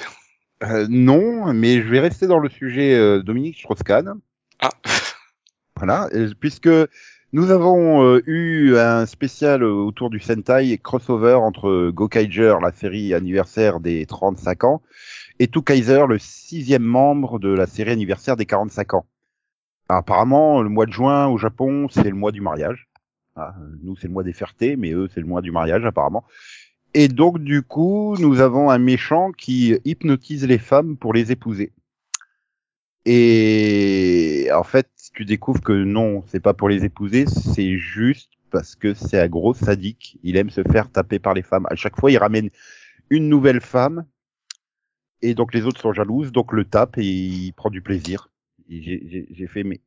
[0.62, 4.14] Euh, non, mais je vais rester dans le sujet euh, Dominique Strauss-Kahn.
[4.60, 4.70] Ah,
[5.76, 6.10] Voilà,
[6.40, 6.68] puisque
[7.32, 14.04] nous avons eu un spécial autour du Sentai crossover entre Gokaiger, la série anniversaire des
[14.04, 14.82] 35 ans,
[15.38, 19.06] et To Kaiser, le sixième membre de la série anniversaire des 45 ans.
[19.88, 22.87] Apparemment, le mois de juin au Japon, c'est le mois du mariage.
[23.40, 26.24] Ah, nous, c'est le mois des fiertés, mais eux, c'est le mois du mariage, apparemment.
[26.92, 31.72] Et donc, du coup, nous avons un méchant qui hypnotise les femmes pour les épouser.
[33.04, 38.74] Et en fait, tu découvres que non, c'est pas pour les épouser, c'est juste parce
[38.74, 40.18] que c'est un gros sadique.
[40.24, 41.66] Il aime se faire taper par les femmes.
[41.70, 42.50] À chaque fois, il ramène
[43.08, 44.04] une nouvelle femme,
[45.22, 48.30] et donc les autres sont jalouses, donc le tape et il prend du plaisir.
[48.68, 49.80] J'ai fait, mais,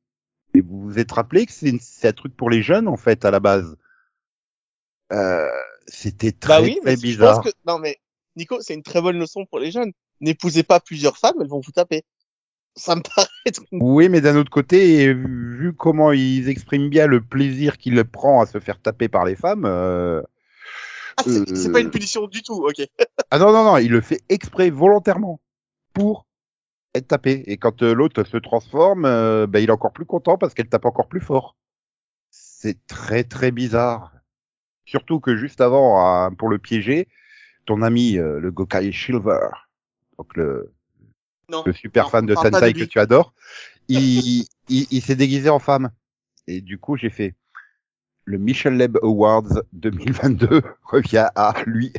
[0.54, 3.32] mais vous vous êtes rappelé que c'est un truc pour les jeunes en fait à
[3.32, 3.78] la base?
[5.12, 5.48] Euh,
[5.88, 7.42] C'était très Bah oui, très mais je bizarre.
[7.42, 7.98] pense que, non mais,
[8.36, 9.92] Nico, c'est une très bonne leçon pour les jeunes.
[10.22, 12.04] N'épousez pas plusieurs femmes, elles vont vous taper.
[12.76, 13.62] Ça me paraît être.
[13.74, 18.46] Oui, mais d'un autre côté, vu comment ils expriment bien le plaisir qu'il prend à
[18.46, 20.22] se faire taper par les femmes, euh,
[21.18, 22.86] Ah, c'est Euh, c'est pas une punition du tout, ok.
[23.32, 25.42] ah non non non, il le fait exprès, volontairement,
[25.94, 26.26] pour
[26.94, 27.44] être tapé.
[27.48, 30.70] Et quand euh, l'autre se transforme, euh, ben, il est encore plus content parce qu'elle
[30.70, 31.56] tape encore plus fort.
[32.30, 34.14] C'est très très bizarre.
[34.86, 37.08] Surtout que juste avant, pour le piéger,
[37.66, 39.50] ton ami euh, le Gokai Silver,
[40.18, 40.74] donc le,
[41.50, 41.64] Non.
[41.66, 43.34] le super Non, fan de Sentai de que tu adores,
[43.88, 45.92] il, il, il s'est déguisé en femme.
[46.48, 47.36] Et du coup, j'ai fait
[48.26, 51.94] le Michel Leb Awards 2022 revient à lui.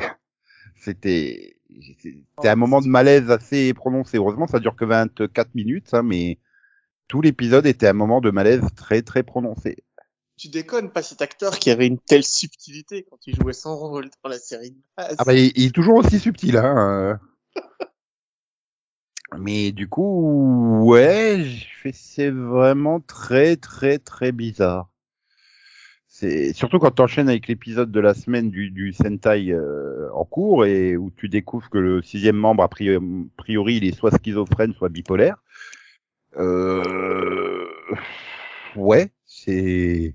[0.76, 4.18] C'était c'était un moment de malaise assez prononcé.
[4.18, 6.38] Heureusement, ça dure que 24 minutes, hein, mais
[7.08, 9.76] tout l'épisode était un moment de malaise très très prononcé.
[10.36, 14.08] Tu déconnes pas cet acteur qui avait une telle subtilité quand il jouait son rôle
[14.24, 14.76] dans la série.
[14.96, 17.18] Ah, Ah bah, il, il est toujours aussi subtil, hein.
[17.56, 17.60] euh.
[19.38, 21.46] Mais du coup, ouais,
[21.92, 24.91] c'est vraiment très très très bizarre.
[26.22, 30.64] C'est surtout quand t'enchaînes avec l'épisode de la semaine du, du Sentai euh, en cours
[30.64, 34.88] et où tu découvres que le sixième membre a priori, il est soit schizophrène soit
[34.88, 35.42] bipolaire.
[36.36, 37.66] Euh...
[38.76, 40.14] Ouais, c'est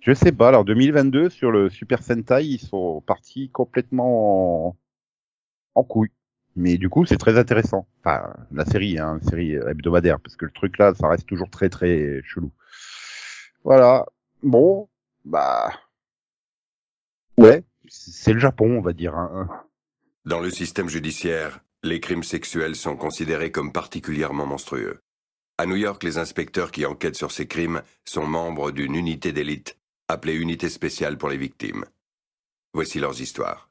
[0.00, 0.48] je sais pas.
[0.48, 4.76] Alors 2022 sur le Super Sentai, ils sont partis complètement en,
[5.74, 6.08] en couille.
[6.56, 7.86] Mais du coup, c'est très intéressant.
[8.00, 11.50] Enfin, la série, hein, une série hebdomadaire, parce que le truc là, ça reste toujours
[11.50, 12.50] très très chelou.
[13.62, 14.06] Voilà.
[14.42, 14.88] Bon,
[15.24, 15.72] bah,
[17.36, 19.14] ouais, c'est le Japon, on va dire.
[19.14, 19.48] Hein.
[20.24, 25.00] Dans le système judiciaire, les crimes sexuels sont considérés comme particulièrement monstrueux.
[25.58, 29.78] À New York, les inspecteurs qui enquêtent sur ces crimes sont membres d'une unité d'élite
[30.08, 31.84] appelée Unité spéciale pour les victimes.
[32.72, 33.70] Voici leurs histoires.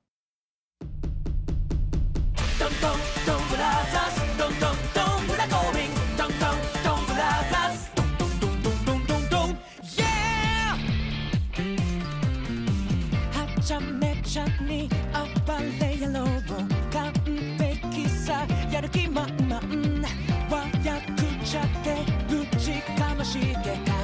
[23.27, 23.96] して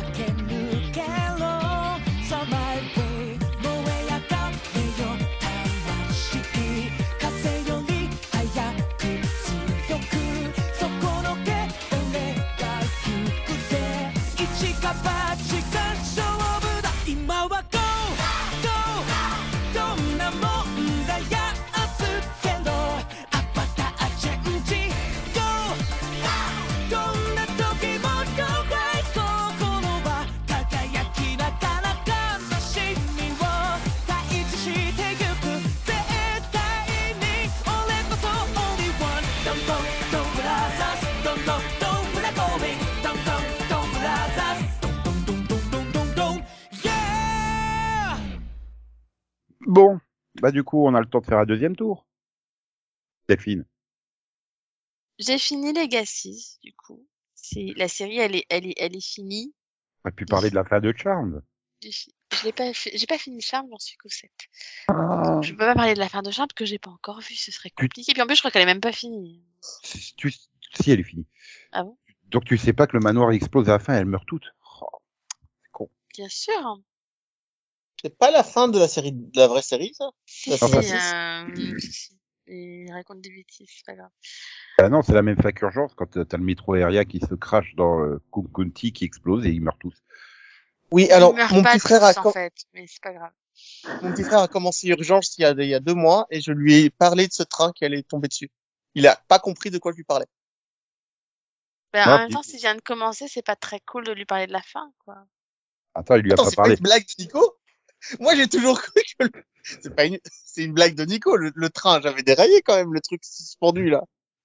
[49.74, 50.00] Bon,
[50.40, 52.06] bah du coup, on a le temps de faire un deuxième tour.
[53.28, 53.66] Delphine.
[55.18, 57.08] J'ai fini Legacy, du coup.
[57.34, 59.52] C'est la série, elle est, elle est, elle est finie.
[60.06, 61.42] On a pu parler de la fin de Charmed.
[61.82, 64.32] Je l'ai pas, j'ai pas fini Charme, j'en suis qu'au 7.
[64.90, 65.40] Ah.
[65.44, 67.52] Je peux pas parler de la fin de Charme que j'ai pas encore vue, ce
[67.52, 68.14] serait compliqué.
[68.14, 69.44] Puis en plus, je crois qu'elle est même pas finie.
[69.82, 71.26] Si, tu- si, elle est finie.
[71.72, 71.98] Ah bon?
[72.26, 74.54] Donc tu sais pas que le manoir explose à la fin, elles meurent toutes.
[75.80, 76.80] Oh, Bien sûr.
[78.04, 80.10] C'est pas la fin de la série, de la vraie série, ça?
[80.26, 81.16] Si, La si, fin six
[81.50, 81.80] euh,
[82.48, 84.10] il raconte des bêtises, c'est pas grave.
[84.80, 87.34] Ah non, c'est la même fac urgence quand euh, t'as le métro aérien qui se
[87.36, 89.96] crache dans le Cook County qui explose et ils meurent tous.
[90.92, 93.32] Oui, alors, mon pas petit frère a, tous, com- en fait, mais c'est pas grave.
[94.02, 96.42] mon petit frère a commencé Urgence il y a, il y a deux mois et
[96.42, 98.52] je lui ai parlé de ce train qui allait tomber dessus.
[98.96, 100.28] Il a pas compris de quoi je lui parlais.
[101.94, 104.26] Ben, Ah, en même temps, s'il vient de commencer, c'est pas très cool de lui
[104.26, 105.26] parler de la fin, quoi.
[105.96, 106.76] Attends, il lui a Attends, pas c'est pas parlé.
[106.76, 107.58] une blague de Nico?
[108.20, 111.36] Moi, j'ai toujours cru que le- c'est pas une, c'est une blague de Nico.
[111.38, 114.04] Le, le train, j'avais déraillé quand même le truc suspendu là.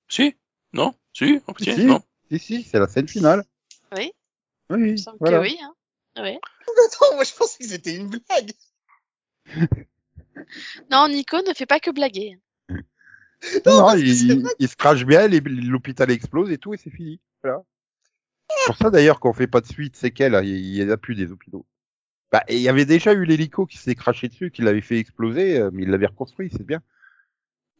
[0.08, 0.34] Si
[0.72, 1.84] Non Si En petit Si.
[1.84, 3.44] Non Si, si, c'est la scène finale.
[3.96, 4.12] Oui,
[4.70, 5.38] Oui, il oui, me semble voilà.
[5.38, 5.74] que oui, hein.
[6.18, 6.38] Oui.
[6.86, 8.52] Attends, moi je pensais que c'était une blague.
[10.90, 12.38] Non, Nico ne fait pas que blaguer.
[12.70, 12.78] Non,
[13.66, 17.20] Non, que il, il, il se crache bien, l'hôpital explose et tout, et c'est fini.
[17.42, 17.62] Voilà.
[18.48, 20.96] C'est pour ça d'ailleurs qu'on fait pas de suite, c'est qu'elle, il y en a
[20.96, 21.66] plus des hôpitaux.
[22.30, 25.58] Bah, il y avait déjà eu l'hélico qui s'est craché dessus, qui l'avait fait exploser,
[25.58, 26.80] euh, mais il l'avait reconstruit, c'est bien.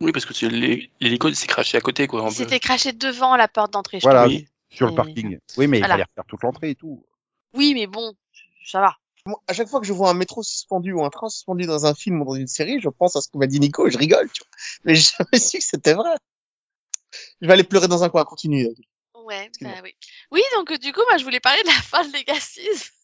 [0.01, 2.31] Oui, parce que l'hélico s'est craché à côté, quoi.
[2.31, 4.27] s'était craché devant la porte d'entrée, je Voilà.
[4.27, 4.47] Oui.
[4.71, 5.39] Sur le parking.
[5.57, 5.95] Oui, mais Voilà.
[5.95, 7.05] il fallait refaire toute l'entrée et tout.
[7.55, 8.15] Oui, mais bon,
[8.65, 8.97] ça va.
[9.25, 11.87] Moi, à chaque fois que je vois un métro suspendu ou un train suspendu dans
[11.87, 13.91] un film ou dans une série, je pense à ce que m'a dit Nico et
[13.91, 14.31] je rigole.
[14.31, 14.51] Tu vois.
[14.85, 16.11] Mais j'ai jamais su que c'était vrai.
[17.41, 18.25] Je vais aller pleurer dans un coin.
[18.25, 18.69] Continue.
[19.25, 19.95] Ouais, bah oui.
[20.31, 22.61] Oui, donc euh, du coup, moi, je voulais parler de la fin de Legacy.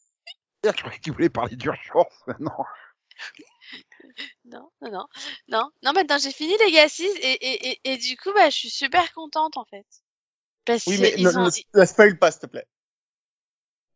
[0.73, 2.65] Je croyais qu'il voulait parler d'urgence maintenant.
[4.45, 5.07] Non, non, non,
[5.49, 5.93] non, non.
[5.93, 9.57] Maintenant, j'ai fini Legacy et, et, et, et du coup, bah, je suis super contente
[9.57, 9.87] en fait.
[10.65, 12.67] Parce Oui, que mais ils ne, ont, ne- ne spoil pas, s'il te plaît.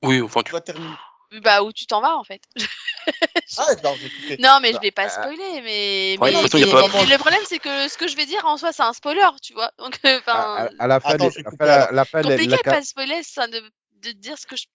[0.02, 0.50] Oui, enfin, Tu tu...
[0.52, 0.94] dois terminer.
[1.42, 2.42] bah, où tu t'en vas en fait.
[3.58, 3.94] Ah, non.
[4.38, 7.88] Non, mais je vais Bah, pas spoiler, mais, Ouais, mais, pas- le problème, c'est que
[7.88, 9.70] ce que je vais dire en soi, c'est un spoiler, tu vois.
[9.78, 12.22] Donc, euh, À, enfin, à- à la fin, Attends, des- vais à la, la fin,
[12.22, 13.62] compliqué la, de pas spoiler, ça, de,
[14.02, 14.66] de dire ce que je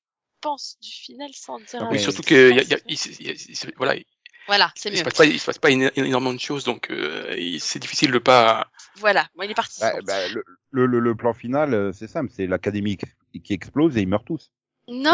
[0.43, 1.81] pense du final sans dire.
[1.81, 2.69] Euh, oui, surtout ce que je y a, pense.
[2.69, 4.05] y a- il, s- il, s- il s- voilà, il,
[4.47, 5.05] Voilà, c'est il se mieux.
[5.05, 8.19] passe pas, il se passe pas éno- énormément de choses, donc euh, c'est difficile de
[8.19, 8.67] pas.
[8.97, 9.79] Voilà, bon, il est parti.
[9.81, 10.27] bah, bah,
[10.71, 14.25] le, le, plan final, euh, c'est simple, c'est l'académie qui, qui explose et ils meurent
[14.25, 14.51] tous.
[14.87, 15.11] Non,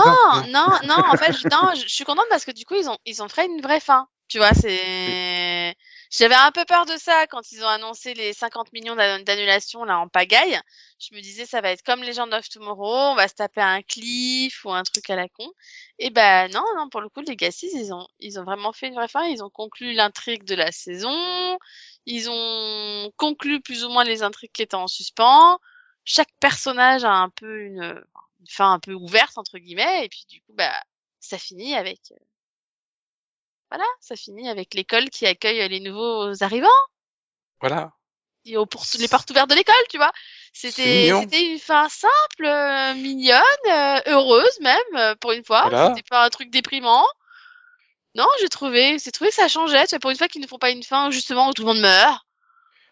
[0.49, 2.89] non, non, en fait, je, non, je, je suis contente parce que du coup, ils
[2.89, 4.07] ont, ils ont fait une vraie fin.
[4.27, 5.75] Tu vois, c'est,
[6.09, 9.83] j'avais un peu peur de ça quand ils ont annoncé les 50 millions d'ann- d'annulations
[9.83, 10.59] là en pagaille.
[10.99, 13.81] Je me disais, ça va être comme Legend of Tomorrow, on va se taper un
[13.81, 15.47] cliff ou un truc à la con.
[15.99, 18.87] Et ben, non, non, pour le coup, les Legacy, ils ont, ils ont vraiment fait
[18.87, 19.25] une vraie fin.
[19.25, 21.57] Ils ont conclu l'intrigue de la saison.
[22.05, 25.59] Ils ont conclu plus ou moins les intrigues qui étaient en suspens.
[26.05, 28.03] Chaque personnage a un peu une,
[28.39, 30.73] une fin un peu ouverte entre guillemets et puis du coup bah
[31.19, 32.15] ça finit avec euh,
[33.69, 36.67] voilà ça finit avec l'école qui accueille les nouveaux arrivants.
[37.61, 37.91] Voilà.
[38.45, 38.67] et aux
[38.99, 40.11] les portes ouvertes de l'école tu vois.
[40.53, 45.69] C'était une fin simple euh, mignonne euh, heureuse même euh, pour une fois.
[45.69, 45.89] Voilà.
[45.89, 47.05] c'était pas un truc déprimant.
[48.15, 49.85] Non j'ai trouvé j'ai trouvé que ça changeait.
[49.85, 51.67] Tu vois, pour une fois qu'ils ne font pas une fin justement où tout le
[51.67, 52.25] monde meurt.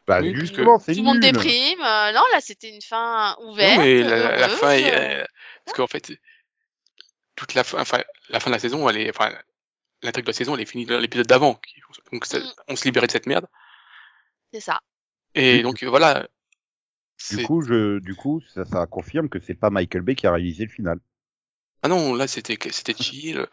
[0.05, 0.53] Bah, Oui, que c'est
[0.93, 1.81] tout le monde déprime.
[1.81, 5.27] Euh, non là c'était une fin ouverte non, mais la, fin, est,
[5.65, 6.13] parce qu'en fait,
[7.35, 9.31] toute la fin, enfin, la fin de la saison, elle est, enfin,
[10.03, 11.59] l'intrigue de la saison, elle est finie dans l'épisode d'avant.
[12.11, 12.51] Donc, ça- Mm.
[12.69, 13.47] on se libérait de cette merde.
[14.53, 14.79] c'est ça
[15.35, 15.61] Et Oui.
[15.63, 16.27] donc, euh, voilà.
[17.31, 20.31] Du coup, je, du coup, ça, ça confirme que c'est pas Michael Bay qui a
[20.31, 20.99] réalisé le final.
[21.83, 23.45] Ah non, là, c'était, c'était chill.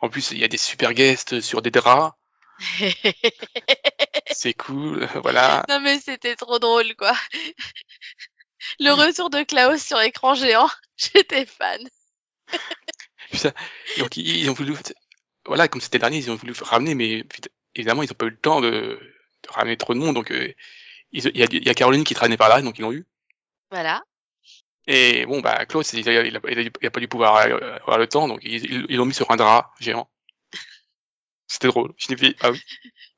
[0.00, 2.12] En plus, il y a des super guests sur des draps.
[4.30, 5.08] C'est cool.
[5.24, 5.64] Voilà.
[5.68, 7.12] Non mais c'était trop drôle quoi.
[8.80, 11.80] Le retour de Klaus sur écran géant, j'étais fan.
[13.98, 14.74] Donc, ils, ils ont voulu,
[15.46, 17.24] voilà, comme c'était dernier, ils ont voulu ramener, mais
[17.74, 20.14] évidemment, ils ont pas eu le temps de, de ramener trop de monde.
[20.14, 20.52] Donc, euh,
[21.12, 23.06] il y, a, il y a Caroline qui traînait par là, donc ils l'ont eu.
[23.70, 24.02] Voilà.
[24.86, 28.06] Et bon, bah, Klaus, il a, il a, il pas dû pouvoir euh, avoir le
[28.06, 30.10] temps, donc ils l'ont mis sur un drap géant.
[31.46, 31.92] C'était drôle.
[31.96, 32.60] Je fait, ah oui.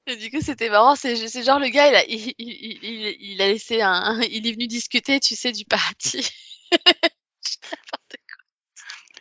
[0.07, 3.43] Et du coup c'était marrant, c'est genre le gars il a, il, il, il, il
[3.43, 6.31] a laissé un, il est venu discuter, tu sais, du paradis.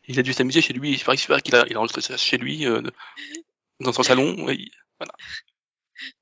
[0.08, 0.92] Il a dû s'amuser chez lui.
[0.94, 2.82] Il paraît super qu'il a, il a enregistré ça chez lui, euh,
[3.80, 4.50] dans son salon.
[4.50, 4.72] et il-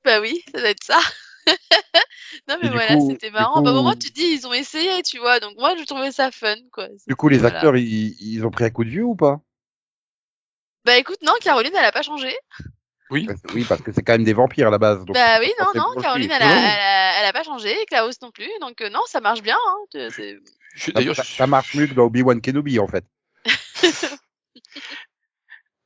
[0.06, 1.00] bah oui, ça doit être ça.
[2.48, 3.62] non mais voilà, coup- c'était marrant.
[3.62, 5.40] Bah au coup- moins tu te dis ils ont essayé, tu vois.
[5.40, 6.88] Donc moi je trouvais ça fun quoi.
[7.08, 7.58] Du coup, les Voilà.
[7.58, 9.42] acteurs, ils, ils ont pris un coup de vieux ou pas?
[10.86, 12.34] Bah écoute non, Caroline elle a pas changé.
[13.10, 13.28] Oui.
[13.54, 15.00] Oui, parce que c'est quand même des vampires à la base.
[15.06, 17.86] Donc Bah oui, non, non, Caroline, elle a, elle, a, elle a pas changé, et
[17.86, 19.58] Klaus non plus, donc euh, non, ça marche bien.
[19.68, 20.40] Hein, c'est-
[20.76, 23.06] Je- D'ailleurs, ça- je- ça marche mieux que dans Obi-Wan Kenobi en fait.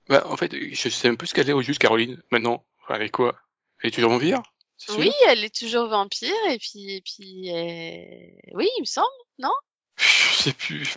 [0.09, 2.65] bah, en fait, je sais même plus ce qu'elle est au juste, Caroline, maintenant.
[2.83, 3.39] Enfin, elle est quoi?
[3.81, 4.41] Elle est toujours vampire
[4.89, 9.07] Oui, elle est toujours vampire, et puis, et puis, euh, oui, il me semble.
[9.97, 10.95] Je sais plus.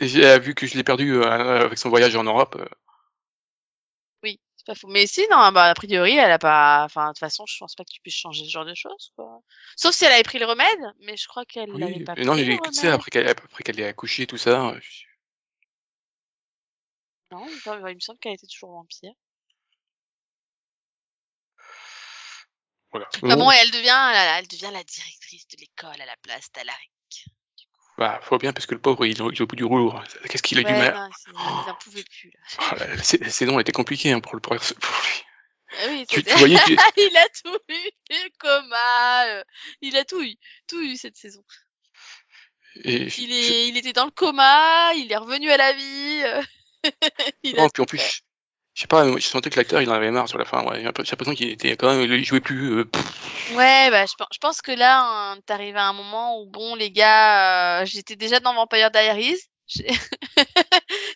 [0.00, 2.56] J'ai vu que je l'ai perdu euh, avec son voyage en Europe.
[2.58, 2.66] euh,
[4.22, 4.88] Oui, c'est pas faux.
[4.88, 6.84] Mais si, non, bah, a priori, elle a pas.
[6.84, 9.12] Enfin, de toute façon, je pense pas que tu puisses changer ce genre de choses,
[9.16, 9.40] quoi.
[9.76, 12.24] Sauf si elle avait pris le remède, mais je crois qu'elle l'avait Oui, pas mais
[12.24, 12.26] pris.
[12.26, 12.94] non, j'ai tu sais, remède.
[12.94, 14.68] après qu'elle après qu'elle ait accouché, tout ça.
[14.70, 15.04] euh, je-
[17.30, 19.12] Non, il me semble- qu'elle était toujours vampire.
[22.90, 23.06] Voilà.
[23.22, 26.50] Bah bon, et elle devient, elle, elle devient la directrice de l'école à la place
[26.52, 27.26] d'Alaric.
[27.98, 29.92] Bah, faut bien, parce que le pauvre, il, il est au bout du rouleau.
[30.28, 30.94] Qu'est-ce qu'il a du Ouais, mal?
[30.94, 32.40] non, c'est- il en pouvait plus, là.
[32.58, 35.24] Ah, La la saison était compliquée hein, pour, le, pour, pour lui.
[35.80, 36.56] Ah oui, Tu, tu voyais
[36.96, 39.44] il a tout eu, le coma, euh,
[39.82, 40.34] il a tout eu,
[40.66, 41.44] tout eu cette saison.
[42.84, 46.22] Et, Il est, il était dans le coma, il est revenu à la vie.
[47.42, 48.22] il a Non, puis en plus,
[48.74, 50.64] je sais pas, je sentais que l'acteur, il en avait marre sur la fin.
[50.64, 50.78] Ouais.
[50.78, 52.78] J'ai l'impression qu'il était quand même, il jouait plus.
[52.78, 52.90] euh,
[53.54, 57.80] Ouais, bah je pense, que là, hein, t'arrives à un moment où bon, les gars,
[57.82, 59.40] euh, j'étais déjà dans Vampire Diaries.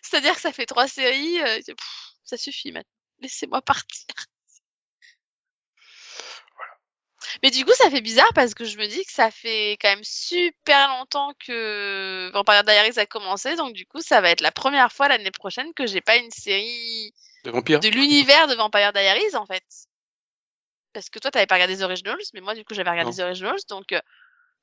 [0.03, 1.75] C'est-à-dire que ça fait trois séries, euh, pff,
[2.23, 2.89] ça suffit maintenant.
[3.21, 4.05] Laissez-moi partir.
[7.41, 9.89] Mais du coup, ça fait bizarre parce que je me dis que ça fait quand
[9.89, 14.51] même super longtemps que Vampire Diaries a commencé, donc du coup, ça va être la
[14.51, 17.13] première fois l'année prochaine que j'ai pas une série
[17.45, 19.63] de l'univers de Vampire Diaries en fait.
[20.93, 23.17] Parce que toi, t'avais pas regardé The Originals, mais moi, du coup, j'avais regardé Non.
[23.17, 23.99] The Originals, donc, euh,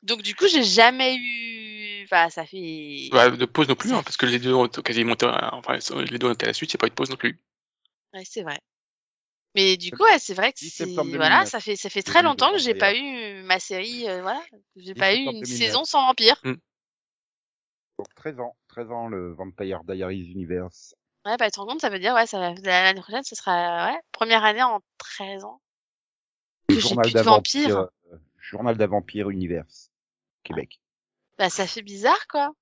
[0.02, 2.04] donc du coup, j'ai jamais eu.
[2.04, 3.08] Enfin, ça fait.
[3.10, 5.16] Bah, de pause non plus, hein, parce que les deux ont quasiment
[5.52, 7.38] enfin, les deux ont été à la suite, c'est pas eu de pause non plus.
[8.14, 8.58] Ouais, c'est vrai.
[9.56, 11.48] Mais du coup, ouais, c'est vrai que 10 c'est voilà, 2009.
[11.48, 14.56] ça fait ça fait très longtemps que j'ai pas eu ma série, euh, voilà, que
[14.80, 15.48] j'ai 10 pas eu une 2009.
[15.48, 16.40] saison sans vampire.
[16.44, 20.94] Donc 13 ans, 13 ans le Vampire Diaries Universe.
[21.26, 23.34] Ouais, bah tu te rends compte, ça veut dire ouais, ça va l'année prochaine, ce
[23.34, 25.60] sera ouais, première année en 13 ans.
[26.68, 27.68] Le Que j'ai journal plus de d'un vampire.
[27.76, 29.90] vampire, euh, journal d'un vampire Universe.
[30.44, 30.80] Québec.
[31.38, 32.52] Bah ça fait bizarre quoi.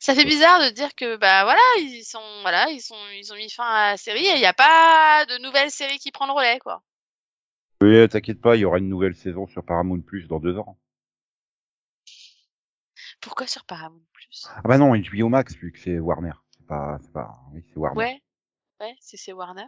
[0.00, 3.36] Ça fait bizarre de dire que bah voilà, ils sont voilà, ils sont ils ont
[3.36, 6.26] mis fin à la série et il n'y a pas de nouvelle série qui prend
[6.26, 6.82] le relais quoi.
[7.82, 10.78] Oui, t'inquiète pas, il y aura une nouvelle saison sur Paramount Plus dans deux ans.
[13.20, 14.46] Pourquoi sur Paramount Plus?
[14.54, 16.32] Ah bah non, HBO Max vu que c'est Warner.
[16.50, 17.98] C'est pas, c'est pas, oui, c'est Warner.
[17.98, 18.22] Ouais.
[18.80, 19.66] Ouais, c'est c'est Warner.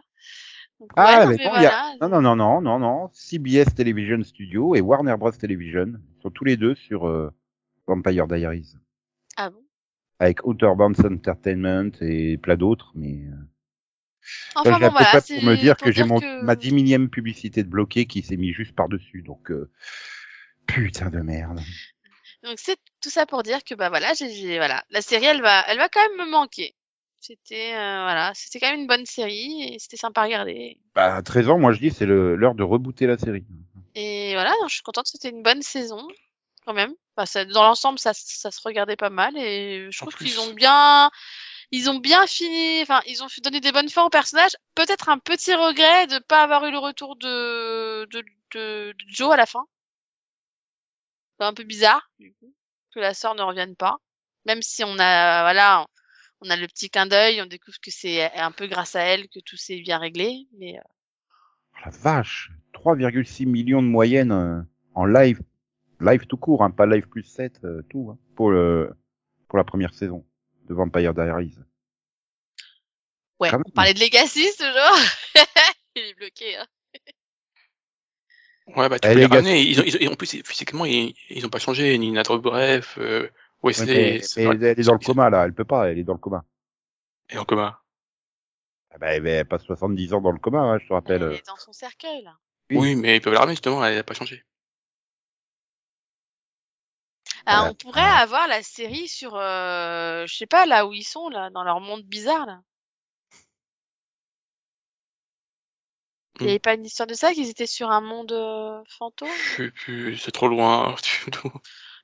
[0.79, 1.95] Donc, Ah, ouais, mais non, a-.
[2.01, 3.09] Non, non, non, non, non, non.
[3.13, 7.31] CBS Television Studio et Warner Bros Television sont tous les deux sur euh,
[7.87, 8.75] Vampire Diaries.
[10.19, 13.35] Avec Outer Banks Entertainment et plein d'autres, mais euh,
[14.55, 16.71] Enfin j'ai bon voilà, pour c'est me dire pour que j'ai mon que- ma dix
[16.73, 19.71] millième publicité de bloqué qui s'est mis juste par dessus, donc euh,
[20.67, 21.59] putain de merde.
[22.43, 25.63] Donc c'est tout ça pour dire que bah voilà, j'ai voilà, la série elle va
[25.67, 26.75] elle va quand même me manquer.
[27.21, 30.79] C'était euh, voilà, c'était quand même une bonne série et c'était sympa à regarder.
[30.95, 33.45] Bah à 13 ans, moi je dis c'est l'heure de rebooter la série.
[33.95, 36.07] Et voilà, je suis contente, c'était une bonne saison
[36.65, 36.93] quand même.
[37.15, 40.53] Enfin, ça- dans l'ensemble, ça, ça se regardait pas mal et je trouve qu'ils ont
[40.53, 41.09] bien,
[41.71, 42.81] ils ont bien fini.
[42.81, 44.55] Enfin, ils ont donné des bonnes fins aux personnages.
[44.75, 48.21] Peut-être un petit regret de pas avoir eu le retour de de,
[48.53, 49.65] de, de Joe à la fin.
[51.39, 52.53] C'est un peu bizarre du coup
[52.93, 53.97] que la sœur ne revienne pas,
[54.45, 55.85] même si on a voilà.
[56.41, 59.27] On a le petit clin d'œil, on découvre que c'est un peu grâce à elle
[59.27, 60.81] que tout s'est bien réglé, mais euh,
[61.73, 64.61] Oh, la vache, 3,6 millions de moyenne euh,
[64.95, 65.41] en live,
[65.99, 68.91] live tout court, hein, pas live plus 7, euh, tout, hein, pour le
[69.47, 70.25] pour la première saison
[70.67, 71.55] de Vampire Diaries.
[73.39, 73.73] ouais, Quand on même.
[73.73, 74.97] parlait de Legacy toujours.
[75.95, 76.55] Il est bloqué.
[76.57, 76.65] Hein.
[78.75, 79.63] Ouais, bah, tu Eh, peux ramener.
[79.63, 81.97] Ils ont, ils ont- en plus, physiquement, ils, ils ont pas changé.
[81.97, 83.29] Ni Nat Bref, euh, Ouais,
[83.73, 83.93] Wesley.
[83.95, 86.13] mais, c'est- mais elle est dans le coma là, elle peut pas, elle est dans
[86.13, 86.45] le coma.
[87.29, 87.81] Et en coma.
[88.91, 91.23] Ah bah, elle elle passe 70 ans dans le coma, hein, je te rappelle.
[91.23, 92.37] Elle est dans son cercueil là.
[92.69, 92.77] Oui.
[92.77, 94.43] Oui, mais ils peuvent la ramener, justement, elle a pas changé.
[97.47, 97.71] Voilà.
[97.71, 101.49] on pourrait avoir la série sur, euh, je sais pas, là où ils sont, là,
[101.49, 102.61] dans leur monde bizarre, là.
[106.41, 106.45] Il Hmm.
[106.47, 109.29] n'y avait pas une histoire de ça, qu'ils étaient sur un monde euh, fantôme?
[109.35, 110.95] Je sais plus, c'est trop loin.
[111.31, 111.51] tout.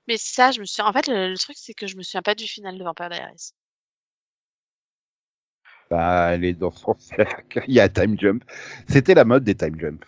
[0.07, 0.81] Mais ça, je me suis...
[0.81, 3.09] En fait, le, le truc, c'est que je me souviens pas du final de Vampire
[3.09, 3.51] Diaries.
[5.89, 8.43] Bah, elle est dans son cercle, il y a Time Jump.
[8.87, 10.05] C'était la mode des Time Jump.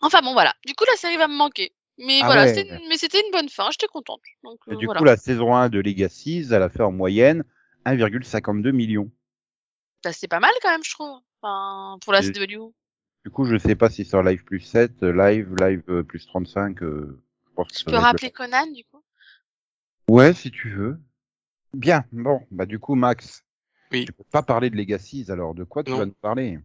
[0.00, 0.54] Enfin bon, voilà.
[0.66, 1.74] Du coup, la série va me manquer.
[1.98, 2.54] Mais Ah voilà, ouais.
[2.54, 4.20] c'était une- mais c'était une bonne fin, j'étais contente.
[4.44, 4.98] Donc Et euh, du voilà.
[4.98, 7.44] coup, la saison 1 de Legacies, elle a fait en moyenne
[7.86, 9.10] 1,52 million.
[10.04, 11.18] Bah, c'est pas mal quand même, je trouve.
[11.40, 12.72] Enfin, pour la Et- CW.
[13.24, 16.26] Du coup, je sais pas si c'est en live plus 7, live, live euh, plus
[16.26, 16.82] 35.
[16.82, 19.02] euh, je pense que Tu peux rappeler Conan, du coup?
[20.08, 21.00] Ouais, si tu veux.
[21.74, 23.44] Bien, bon, bah du coup, Max.
[23.90, 24.04] Oui.
[24.04, 25.98] Tu peux pas parler de Legacies, alors de quoi tu Non.
[25.98, 26.60] vas nous parler?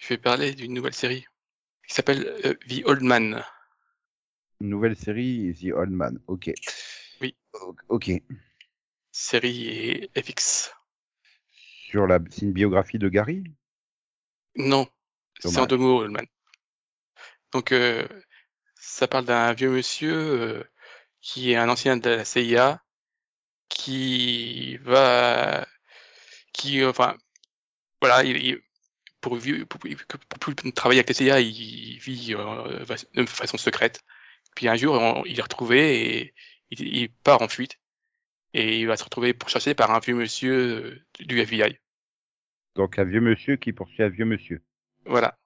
[0.00, 1.24] Je vais parler d'une nouvelle série
[1.86, 3.44] qui s'appelle euh, The Old Man.
[4.68, 6.18] Nouvelle série, The Old Man.
[6.26, 6.50] Ok.
[7.20, 7.36] Oui.
[7.88, 8.10] Ok.
[9.10, 10.72] Série FX.
[11.90, 13.44] Sur la, c'est une biographie de Gary?
[14.56, 14.86] Non,
[15.40, 16.26] c'est en deux mots, Old Man.
[17.52, 18.06] Donc, euh,
[18.76, 20.64] ça parle d'un vieux monsieur euh,
[21.20, 22.82] qui est un ancien de la CIA
[23.68, 25.66] qui va,
[26.52, 27.16] qui, enfin,
[28.00, 28.62] voilà, il, il-
[29.20, 32.84] pour, pour, pour, pour plus travailler avec la CIA, il vit euh,
[33.14, 34.02] de façon secrète.
[34.54, 36.34] Puis un jour, on- il est retrouvé et
[36.70, 37.78] il, il part en fuite.
[38.54, 41.78] Et il va se retrouver pourchassé par un vieux monsieur euh, du FBI.
[42.74, 44.62] Donc un vieux monsieur qui poursuit un vieux monsieur.
[45.06, 45.38] Voilà.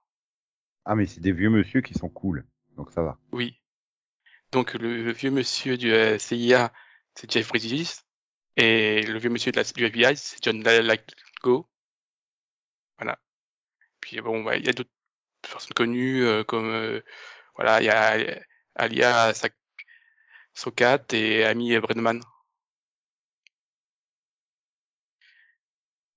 [0.84, 2.44] Ah mais c'est des vieux monsieur qui sont cool.
[2.76, 3.18] Donc ça va.
[3.32, 3.60] Oui.
[4.52, 6.72] Donc le, vieux monsieur du euh, CIA,
[7.14, 8.02] c'est Jeff Bridges,
[8.56, 11.68] et le vieux monsieur de la, du FBI, c'est John Lithgow.
[12.98, 13.18] Voilà.
[14.00, 14.90] Puis bon, bah, il y a d'autres
[15.42, 17.00] personnes connues euh, comme euh,
[17.56, 18.40] voilà, il y a
[18.76, 19.32] Alia
[20.54, 22.20] Sokat et Amy Brenneman.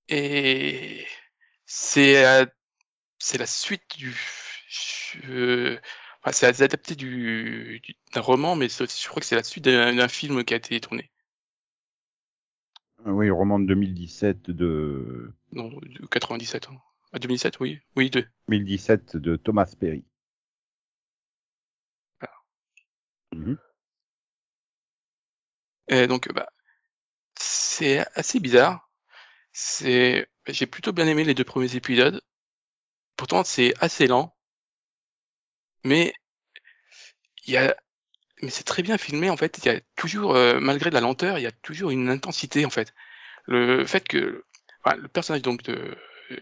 [0.08, 1.06] Et
[1.66, 2.46] c'est euh,
[3.18, 4.14] c'est la suite du
[5.28, 5.78] euh,
[6.22, 10.08] enfin, c'est adapté du, du- d'un roman, mais je crois que c'est la suite d'un
[10.08, 11.10] film qui a été tourné.
[13.06, 16.66] Euh, Oui, roman de 2017 de Non, de 97.
[16.68, 16.80] Hein.
[17.12, 17.78] Ah, 2007, oui.
[17.94, 18.26] Oui, de.
[18.46, 20.04] 2017 de Thomas Perry.
[22.20, 22.34] Voilà.
[25.88, 26.48] Et donc, bah,
[27.38, 28.90] c'est assez bizarre.
[29.52, 32.22] C'est, j'ai plutôt bien aimé les deux premiers épisodes.
[33.16, 34.34] Pourtant, c'est assez lent.
[35.84, 36.12] Mais,
[37.46, 37.76] il y a,
[38.42, 39.58] mais c'est très bien filmé, en fait.
[39.58, 42.70] Il y a toujours, euh, malgré la lenteur, il y a toujours une intensité, en
[42.70, 42.94] fait.
[43.46, 44.44] Le fait que,
[44.98, 45.96] le personnage, donc, de,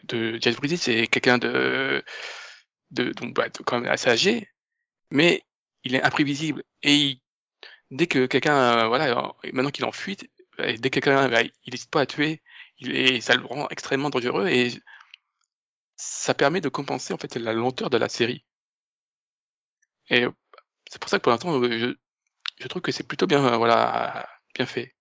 [0.05, 2.05] de Jazz Bridges, c'est quelqu'un de,
[2.93, 4.49] de, donc, bah, de- quand même assez âgé.
[5.11, 5.45] Mais,
[5.89, 6.63] il est imprévisible.
[6.83, 7.21] Et
[7.91, 10.29] dès que quelqu'un, euh, voilà, maintenant qu'il en fuite,
[10.59, 12.43] dès que quelqu'un, bah, il n'hésite pas à tuer,
[12.83, 14.71] est, ça le rend extrêmement dangereux et
[15.97, 18.45] ça permet de compenser en fait la lenteur de la série.
[20.11, 20.27] Et
[20.91, 21.95] c'est pour ça que pour l'instant, je,
[22.59, 24.95] je trouve que c'est plutôt bien, euh, voilà, bien fait.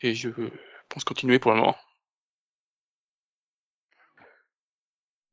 [0.00, 0.30] Et je
[0.88, 1.76] pense continuer pour le moment.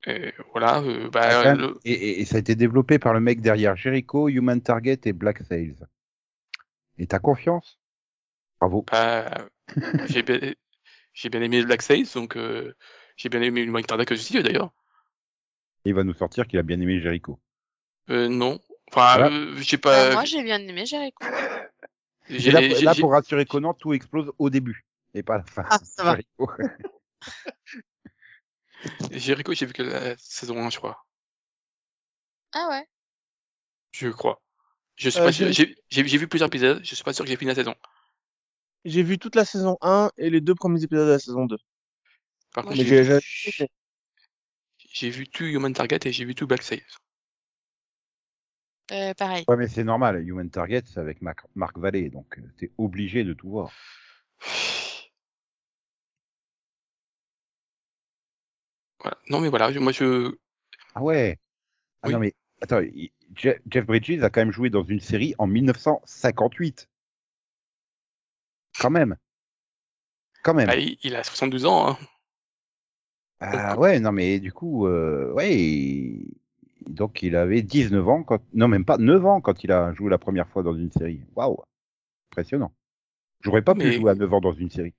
[0.07, 3.75] Et voilà, euh, bah, Ah, le- Et, ça a été développé par le mec derrière
[3.75, 5.75] Jericho, Human Target et Black Sails.
[6.97, 7.79] Et t'as confiance?
[8.59, 8.85] Bravo.
[8.91, 9.47] bah,
[10.07, 10.39] j'ai bien,
[11.13, 12.73] j'ai bien aimé Black Sails, donc euh,
[13.17, 14.71] j'ai bien aimé Human Target aussi d'ailleurs.
[15.85, 17.39] Il va nous sortir qu'il a bien aimé Jericho.
[18.09, 18.59] Euh, non.
[18.91, 19.35] Enfin, Voilà.
[19.35, 20.13] euh, j'ai Bah, pas.
[20.13, 21.17] moi, j'ai bien aimé Jericho.
[22.29, 24.83] J'ai- là, là, pour rassurer Conan, tout explose au début
[25.13, 25.63] et pas à la fin.
[25.69, 26.17] Ah, ça va.
[29.11, 29.53] Jericho.
[29.53, 31.05] J'ai vu que la saison 1, je crois.
[32.53, 32.85] Ah ouais.
[33.91, 34.41] Je crois.
[34.97, 35.47] Je suis Euh, pas sûr.
[35.51, 36.81] j'ai- J'ai j'ai- j'ai vu plusieurs épisodes.
[36.83, 37.75] Je suis pas sûr que j'ai fini la saison.
[38.85, 41.57] J'ai vu toute la saison 1 et les deux premiers épisodes de la saison 2.
[42.53, 43.19] Par contre, j'ai j'ai vu,
[43.51, 43.69] j'ai-
[44.93, 46.83] j'ai vu tout Human Target et j'ai vu tout Black Sails.
[48.91, 49.45] Euh, pareil.
[49.47, 50.23] Ouais, mais c'est normal.
[50.27, 53.71] Human Target, c'est avec Marc, Marc Vallée, donc euh, t'es obligé de tout voir.
[59.05, 59.17] Voilà.
[59.29, 59.71] Non, mais voilà.
[59.79, 60.35] Moi, je.
[60.95, 61.37] Ah ouais.
[62.01, 62.13] Ah Oui.
[62.13, 62.81] non mais attends,
[63.35, 66.89] Jeff Bridges a quand même joué dans une série en 1958.
[68.79, 69.15] Quand même.
[70.43, 70.69] Quand même.
[70.69, 71.89] Ah, il, a 72 ans.
[71.89, 71.97] Hein.
[73.39, 76.19] Ah ouais, non mais du coup, euh, ouais,
[76.87, 80.09] donc il avait 19 ans quand, non même pas 9 ans quand il a joué
[80.09, 81.21] la première fois dans une série.
[81.35, 81.57] Waouh,
[82.31, 82.73] impressionnant.
[83.41, 84.95] J'aurais pas pu Mais- jouer à 9 ans dans une série.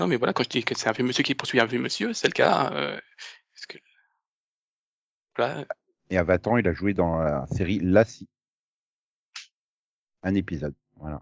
[0.00, 1.78] Non, mais voilà, quand je dis que c'est un vieux monsieur qui poursuit un vieux
[1.78, 2.72] monsieur, c'est le cas.
[2.72, 2.98] Euh,
[3.54, 3.78] parce que...
[6.08, 8.26] Et à 20 ans, il a joué dans la série Lassie.
[10.22, 11.20] Un épisode, voilà.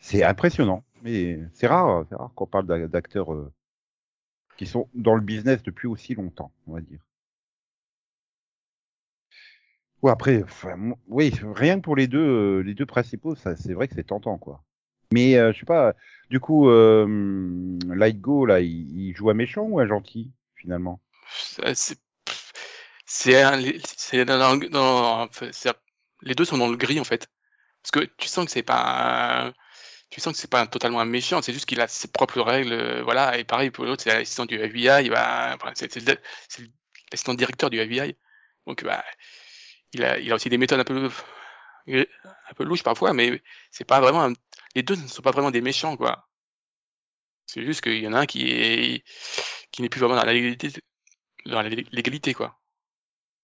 [0.00, 3.52] C'est impressionnant, mais c'est rare, c'est rare qu'on parle d'a- d'acteurs euh,
[4.56, 7.00] qui sont dans le business depuis aussi longtemps, on va dire.
[10.02, 10.44] Ouais, après,
[11.08, 14.38] oui, rien que pour les deux, euh, les deux principaux, c'est vrai que c'est tentant,
[14.38, 14.62] quoi.
[15.12, 15.94] Mais euh, je sais pas,
[16.32, 17.06] du coup, euh,
[17.94, 20.98] Light Go, là, il, joue un méchant ou un gentil, finalement?
[21.74, 22.00] C'est-
[23.04, 23.58] C'est un-
[26.22, 27.28] les deux sont dans le gris en fait.
[27.82, 29.54] Parce que tu sens que c'est pas un-
[30.08, 32.72] tu sens que c'est pas totalement un méchant, c'est juste qu'il a ses propres règles,
[32.72, 33.36] euh, voilà.
[33.38, 35.94] Et pareil pour l'autre, c'est l'assistant du FBI, bah, c'est
[37.12, 38.16] l'assistant directeur du FBI.
[38.66, 39.04] Donc, bah,
[39.92, 41.10] il a, aussi des méthodes un peu,
[41.88, 44.32] un peu louches parfois, mais c'est pas vraiment, un-
[44.74, 46.28] les deux ne sont pas vraiment des méchants, quoi.
[47.46, 49.04] C'est juste qu'il y en a un qui est,
[49.70, 50.70] qui n'est plus vraiment dans la légalité,
[51.46, 52.58] dans la lé- légalité, quoi.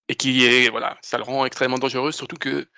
[0.08, 2.68] Et qui est, voilà, ça le rend extrêmement dangereux, surtout que,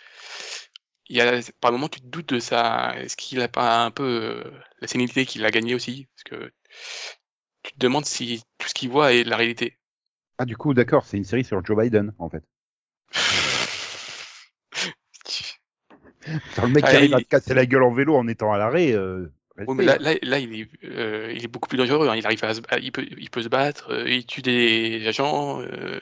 [1.08, 2.94] il y a, par moment, tu te doutes de ça.
[2.96, 6.08] Est-ce qu'il a pas un peu euh, la sénilité qu'il a gagné aussi?
[6.14, 6.52] Parce que
[7.62, 9.78] tu te demandes si tout ce qu'il voit est de la réalité.
[10.38, 12.44] Ah, du coup, d'accord, c'est une série sur Joe Biden, en fait.
[16.62, 18.52] Le mec qui Ah, arrive il- à te casser la gueule en vélo en étant
[18.52, 18.92] à l'arrêt.
[18.92, 19.32] Euh,
[19.66, 22.08] Oui, mais respect, là, là, là, il est, euh, il est beaucoup plus dangereux.
[22.08, 22.16] hein.
[22.16, 25.06] Il arrive à, se- à- il peut, il peut se battre, euh, il tue des
[25.06, 25.60] agents.
[25.62, 26.00] euh,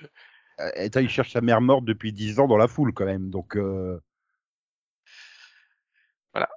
[0.60, 3.30] Euh, attends, il cherche sa mère morte depuis 10 ans dans la foule, quand même.
[3.30, 4.00] Donc, euh...
[6.32, 6.48] Voilà.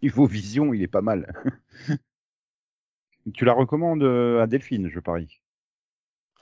[0.00, 1.30] Niveau vision, il est pas mal.
[3.34, 5.40] tu la recommandes à Delphine, je parie.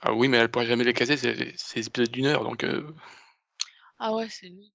[0.01, 1.17] Ah oui, mais elle pourra jamais les caser.
[1.17, 2.63] C'est des épisodes d'une heure, donc.
[2.63, 2.93] euh,
[3.99, 4.71] Ah ouais, c'est long.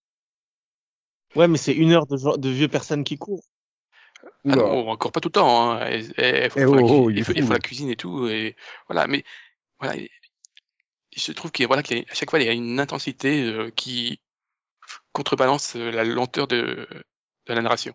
[1.36, 3.44] Ouais, mais c'est une heure de, de vieux personnes qui courent.
[4.48, 5.72] Ah non, encore pas tout le temps.
[5.72, 5.86] Hein.
[5.88, 7.52] Et- et- il faut, Eh la oh, cuisine- il est il faut- il fou, faut
[7.52, 7.60] la là.
[7.60, 8.28] cuisine et tout.
[8.28, 8.56] Et
[8.88, 9.24] voilà, mais
[9.78, 10.08] voilà, il-
[11.16, 13.44] je trouve qu'il voilà, qu'il y a- à chaque fois il y a une intensité
[13.44, 14.20] euh, qui
[15.12, 16.88] contrebalance euh, la lenteur de,
[17.46, 17.94] de la narration.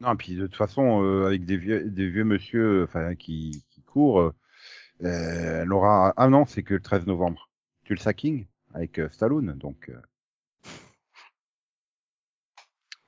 [0.00, 3.64] Non, et puis de toute façon, euh, avec des vieux, des vieux monsieur enfin, qui,
[3.70, 4.32] qui courent,
[5.00, 6.12] elle aura...
[6.16, 7.50] Ah non, c'est que le 13 novembre.
[7.84, 8.46] Tulsa King
[8.76, 9.88] avec euh, Stallone, donc...
[9.88, 10.00] euh,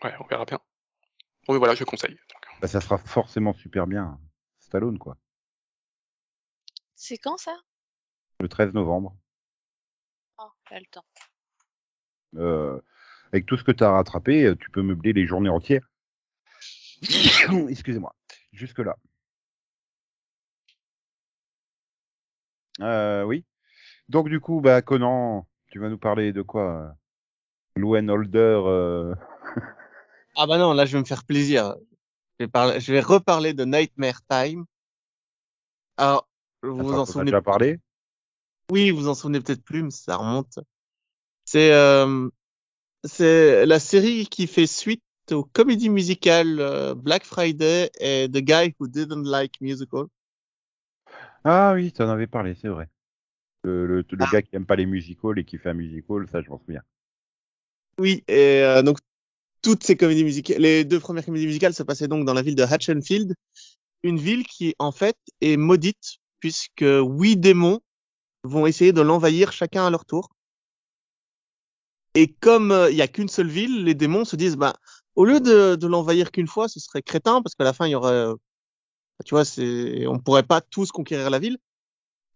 [0.02, 0.60] Ouais, on verra bien.
[1.46, 2.14] Bon, mais voilà, je conseille.
[2.14, 4.18] Donc, bah, ça sera forcément super bien.
[4.60, 5.18] Stallone, quoi.
[6.94, 7.54] C'est quand ça?
[8.40, 9.14] Le 13 novembre.
[10.38, 11.04] Oh, pas le temps.
[12.36, 12.80] Euh,
[13.32, 15.86] avec tout ce que tu as rattrapé, tu peux meubler les journées entières.
[17.68, 18.14] Excusez-moi.
[18.52, 18.96] Jusque-là.
[22.80, 23.44] Euh, oui.
[24.08, 26.88] Donc, du coup, bah, Conan, tu vas nous parler de quoi euh,
[27.76, 28.38] Louen Holder.
[28.66, 29.14] euh,
[30.36, 31.74] Ah bah non, là je vais me faire plaisir.
[32.38, 34.64] Je vais, parler, je vais reparler de Nightmare Time.
[35.96, 36.28] Alors,
[36.62, 37.78] vous vous attends, en t'as souvenez déjà parlé?
[38.70, 40.58] Oui, vous en souvenez peut-être plus, mais ça remonte.
[41.44, 42.28] C'est euh,
[43.04, 45.02] c'est la série qui fait suite
[45.32, 50.06] au comédie musicale euh, Black Friday et The Guy Who Didn't Like Musical.
[51.44, 52.88] Ah oui, tu en avais parlé, c'est vrai.
[53.68, 54.30] Le, le, le Ah.
[54.32, 56.82] gars qui aime pas les musicals et qui fait un musical, ça, je m'en souviens.
[57.98, 58.98] Oui, et euh, donc
[59.62, 62.54] toutes ces comédies musicales, les deux premières comédies musicales se passaient donc dans la ville
[62.56, 63.34] de Hatchenfield,
[64.02, 67.80] une ville qui en fait est maudite puisque huit démons
[68.44, 70.30] vont essayer de l'envahir chacun à leur tour.
[72.14, 74.76] Et comme euh, il y a qu'une seule ville, les démons se disent bah
[75.14, 77.90] au lieu de, de l'envahir qu'une fois, ce serait crétin parce qu'à la fin il
[77.92, 78.34] y aurait, euh,
[79.24, 81.58] tu vois, c'est on pourrait pas tous conquérir la ville.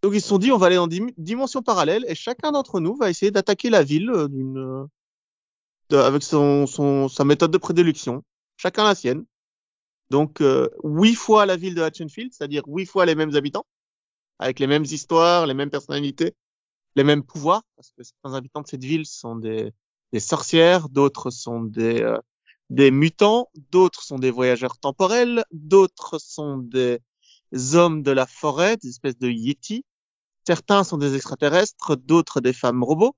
[0.03, 2.81] Donc ils se sont dit on va aller dans dim- dimensions parallèles et chacun d'entre
[2.81, 4.87] nous va essayer d'attaquer la ville euh, d'une euh,
[5.93, 8.25] avec son, son, sa méthode de prédilection,
[8.57, 9.25] chacun la sienne.
[10.11, 13.67] Donc, euh, huit fois la ville de Hatchenfield, c'est-à-dire huit fois les mêmes habitants,
[14.39, 16.35] avec les mêmes histoires, les mêmes personnalités,
[16.97, 19.73] les mêmes pouvoirs, parce que certains habitants de cette ville sont des,
[20.13, 22.19] des sorcières, d'autres sont des, euh,
[22.71, 27.01] des mutants, d'autres sont des voyageurs temporels, d'autres sont des
[27.75, 29.85] hommes de la forêt, des espèces de yétis.
[30.47, 33.15] Certains sont des extraterrestres, d'autres des femmes robots.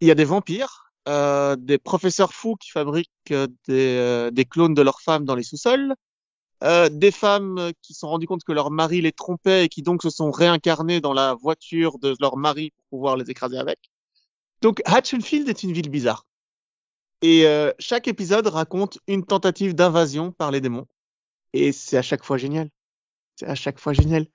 [0.00, 4.44] Il y a des vampires, euh, des professeurs fous qui fabriquent euh, des, euh, des
[4.44, 5.94] clones de leurs femmes dans les sous-sols,
[6.62, 9.68] euh, des femmes euh, qui se sont rendues compte que leur mari les trompait et
[9.68, 13.58] qui donc se sont réincarnées dans la voiture de leur mari pour pouvoir les écraser
[13.58, 13.78] avec.
[14.60, 16.24] Donc Hatchenfield est une ville bizarre.
[17.20, 20.86] Et euh, chaque épisode raconte une tentative d'invasion par les démons.
[21.52, 22.70] Et c'est à chaque fois génial.
[23.36, 24.26] C'est à chaque fois génial.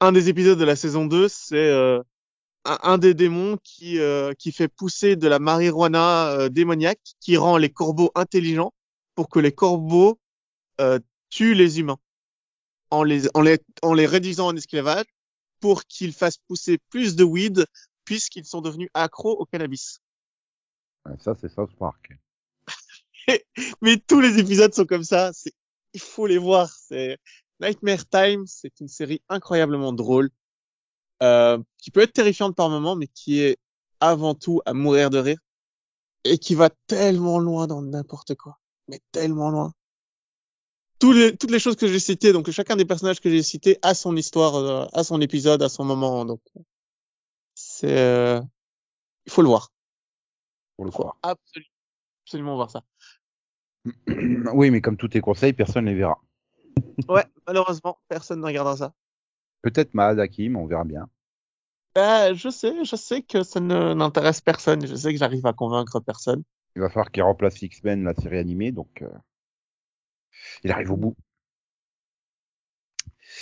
[0.00, 2.00] Un des épisodes de la saison 2, c'est euh,
[2.64, 7.36] un, un des démons qui, euh, qui fait pousser de la marijuana euh, démoniaque qui
[7.36, 8.72] rend les corbeaux intelligents
[9.14, 10.18] pour que les corbeaux
[10.80, 11.98] euh, tuent les humains
[12.90, 15.06] en les, en les, en les réduisant en esclavage
[15.60, 17.66] pour qu'ils fassent pousser plus de weed
[18.04, 20.00] puisqu'ils sont devenus accros au cannabis.
[21.04, 22.12] Ouais, Ça, c'est South Park.
[23.82, 25.32] Mais tous les épisodes sont comme ça.
[25.92, 26.70] Il faut les voir.
[26.70, 27.18] C'est
[27.60, 28.44] Nightmare Time.
[28.46, 30.30] C'est une série incroyablement drôle,
[31.22, 33.58] euh, qui peut être terrifiante par moments, mais qui est
[34.00, 35.38] avant tout à mourir de rire
[36.24, 39.72] et qui va tellement loin dans n'importe quoi, mais tellement loin.
[40.98, 43.78] Tous les, toutes les choses que j'ai citées, donc chacun des personnages que j'ai cités
[43.82, 46.24] a son histoire, euh, a son épisode, a son moment.
[46.24, 46.40] Donc
[47.54, 48.40] c'est, euh,
[49.26, 49.72] il faut le voir.
[50.76, 51.18] Pour le faut croire.
[51.22, 51.70] absolument,
[52.24, 52.84] absolument voir ça.
[54.54, 56.20] oui, mais comme tous tes conseils, personne ne les verra.
[57.08, 58.94] Ouais, malheureusement, personne ne regardera ça.
[59.62, 61.08] Peut-être Mahad Hakim, on verra bien.
[61.94, 64.86] Bah, je sais, je sais que ça ne n'intéresse personne.
[64.86, 66.44] Je sais que j'arrive à convaincre personne.
[66.76, 69.08] Il va falloir qu'il remplace X-Men, la série animée, donc euh,
[70.62, 71.16] il arrive au bout.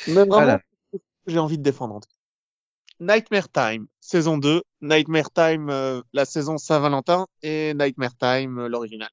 [0.07, 0.59] Mais vraiment,
[1.27, 2.01] j'ai envie de défendre.
[3.01, 4.63] Nightmare Time, saison 2.
[4.81, 9.11] Nightmare Time, euh, la saison Saint-Valentin et Nightmare Time, euh, l'original.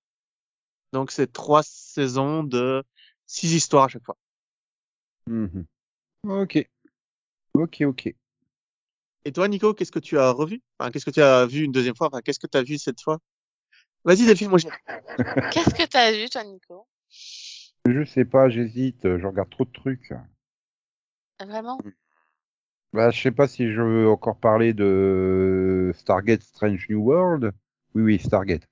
[0.94, 2.84] Donc, c'est trois saisons de
[3.26, 4.16] six histoires à chaque fois.
[5.28, 5.66] Mhm.
[6.24, 6.68] Ok.
[7.54, 8.16] Ok, ok.
[9.26, 10.62] Et toi, Nico, qu'est-ce que tu as revu?
[10.78, 12.08] Enfin, Qu'est-ce que tu as vu une deuxième fois?
[12.08, 13.20] Enfin, Qu'est-ce que tu as vu cette fois?
[14.04, 14.70] Vas-y, Delphine, moi j'ai...
[15.52, 16.88] Qu'est-ce que t'as vu, toi, Nico?
[17.86, 20.14] Je sais pas, j'hésite, je regarde trop de trucs.
[21.40, 21.80] Vraiment?
[22.94, 27.52] Bah, je sais pas si je veux encore parler de Stargate Strange New World.
[27.96, 28.68] Oui, oui, Stargate.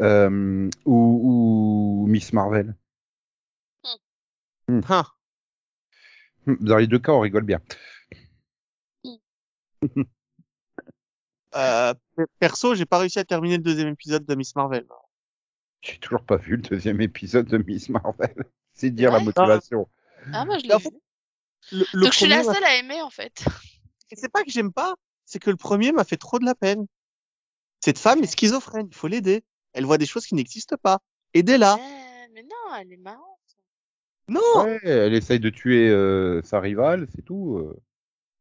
[0.00, 2.76] Euh, ou, ou Miss Marvel.
[4.88, 5.06] Ah,
[6.46, 7.60] Dans les deux cas, on rigole bien.
[11.54, 11.94] euh,
[12.38, 14.86] perso, j'ai pas réussi à terminer le deuxième épisode de Miss Marvel.
[15.82, 18.34] J'ai toujours pas vu le deuxième épisode de Miss Marvel.
[18.72, 19.88] C'est dire la motivation.
[20.32, 20.90] Ah, moi, je l'ai vu.
[21.72, 23.44] Le, le Donc, je suis la seule à aimer, en fait.
[24.12, 26.86] C'est pas que j'aime pas, c'est que le premier m'a fait trop de la peine.
[27.80, 29.44] Cette femme est schizophrène, il faut l'aider.
[29.72, 31.00] Elle voit des choses qui n'existent pas.
[31.32, 31.74] Aidez-la.
[31.74, 33.33] Ouais, mais non, elle est marrante.
[34.28, 37.58] Non, Ouais, elle essaye de tuer euh, sa rivale, c'est tout.
[37.58, 37.78] euh.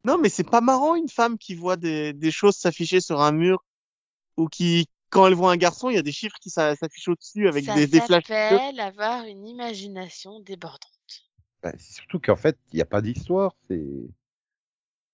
[0.05, 3.31] non, mais c'est pas marrant une femme qui voit des, des choses s'afficher sur un
[3.33, 3.63] mur
[4.37, 7.09] ou qui, quand elle voit un garçon, il y a des chiffres qui s'a- s'affichent
[7.09, 8.25] au-dessus avec Ça des, des flashs.
[8.25, 10.89] s'appelle avoir une imagination débordante.
[11.61, 13.53] Bah, c'est surtout qu'en fait, il n'y a pas d'histoire.
[13.67, 13.83] C'est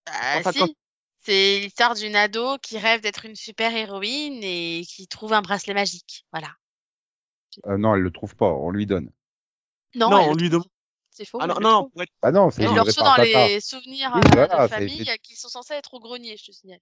[0.05, 0.59] Ah, Enfin, si.
[0.59, 0.70] quand-
[1.22, 5.74] C'est l'histoire d'une ado qui rêve d'être une super héroïne et qui trouve un bracelet
[5.74, 6.26] magique.
[6.32, 6.47] Voilà.
[7.67, 8.51] Euh, non, elle le trouve pas.
[8.53, 9.11] On lui donne.
[9.95, 10.67] Non, Non, elle on lui demande.
[11.11, 11.39] C'est faux.
[11.41, 11.91] Ah elle non, non, trouve.
[11.91, 14.29] pour être- Ah non, c'est Elle une le reçoit réparce dans les souvenirs Oui, euh,
[14.33, 16.79] voilà, de c'est- famille c'est- euh, qui sont censés être au grenier, je te signale.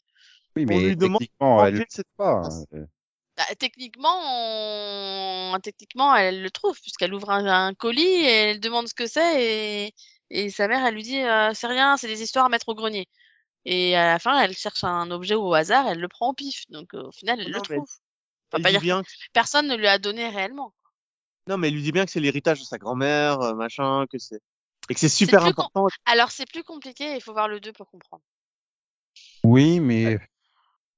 [0.55, 2.41] Oui, On mais lui demande techniquement, elle manger le cette trouve pas.
[2.77, 2.85] hein.
[3.37, 4.19] Bah, techniquement,
[5.53, 9.07] on- techniquement, elle le trouve puisqu'elle ouvre un, un colis et elle demande ce que
[9.07, 9.43] c'est
[9.87, 9.93] et...
[10.29, 12.75] et sa mère, elle lui dit euh, c'est rien, c'est des histoires à mettre au
[12.75, 13.07] grenier.
[13.65, 16.63] Et à la fin, elle cherche un objet au hasard, elle le prend au pif.
[16.69, 17.87] Donc euh, au final, elle Non, le trouve.
[18.49, 19.03] Enfin, Elle pas dire bien
[19.33, 20.73] personne ne lui a donné réellement.
[21.47, 24.17] Non, mais elle lui dit bien que c'est l'héritage de sa grand-mère, euh, machin, que
[24.17, 24.39] c'est
[24.89, 25.87] et que c'est super important.
[26.05, 28.23] Alors c'est plus compliqué, il faut voir le 2 pour comprendre.
[29.43, 30.19] Oui, mais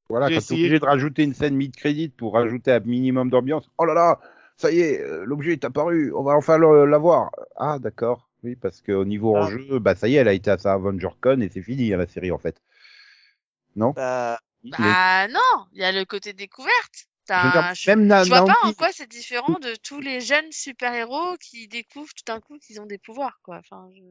[0.09, 0.67] voilà, J'ai quand tu es essayé.
[0.67, 3.69] obligé de rajouter une scène mid-crédit pour rajouter un minimum d'ambiance.
[3.77, 4.19] Oh là là,
[4.57, 7.31] ça y est, euh, l'objet est apparu, on va enfin le- l'avoir.
[7.57, 8.29] Ah, d'accord.
[8.43, 9.41] Oui, parce qu'au niveau Ah.
[9.45, 11.93] enjeu, bah ça y est, elle a été à sa Avenger Con et c'est fini
[11.93, 12.61] hein, la série en fait.
[13.75, 13.93] Non?
[13.95, 17.08] Bah, Bah non, il y a le côté découverte.
[17.35, 21.37] Dire, même Na- Je vois pas en quoi c'est différent de tous les jeunes super-héros
[21.37, 23.57] qui découvrent tout d'un coup qu'ils ont des pouvoirs, quoi.
[23.57, 24.01] Enfin, je...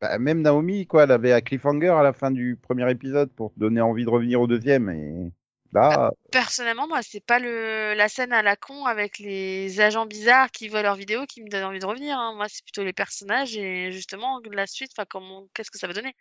[0.00, 3.52] bah, même Naomi, quoi, elle avait un cliffhanger à la fin du premier épisode pour
[3.52, 4.88] te donner envie de revenir au deuxième.
[4.90, 5.32] Et
[5.72, 10.50] là, Personnellement, moi, c'est pas le la scène à la con avec les agents bizarres
[10.50, 12.18] qui voient leurs vidéos qui me donne envie de revenir.
[12.18, 12.34] hein.
[12.36, 14.90] Moi, c'est plutôt les personnages et justement la suite.
[14.94, 16.14] Enfin, comment, qu'est-ce que ça va donner?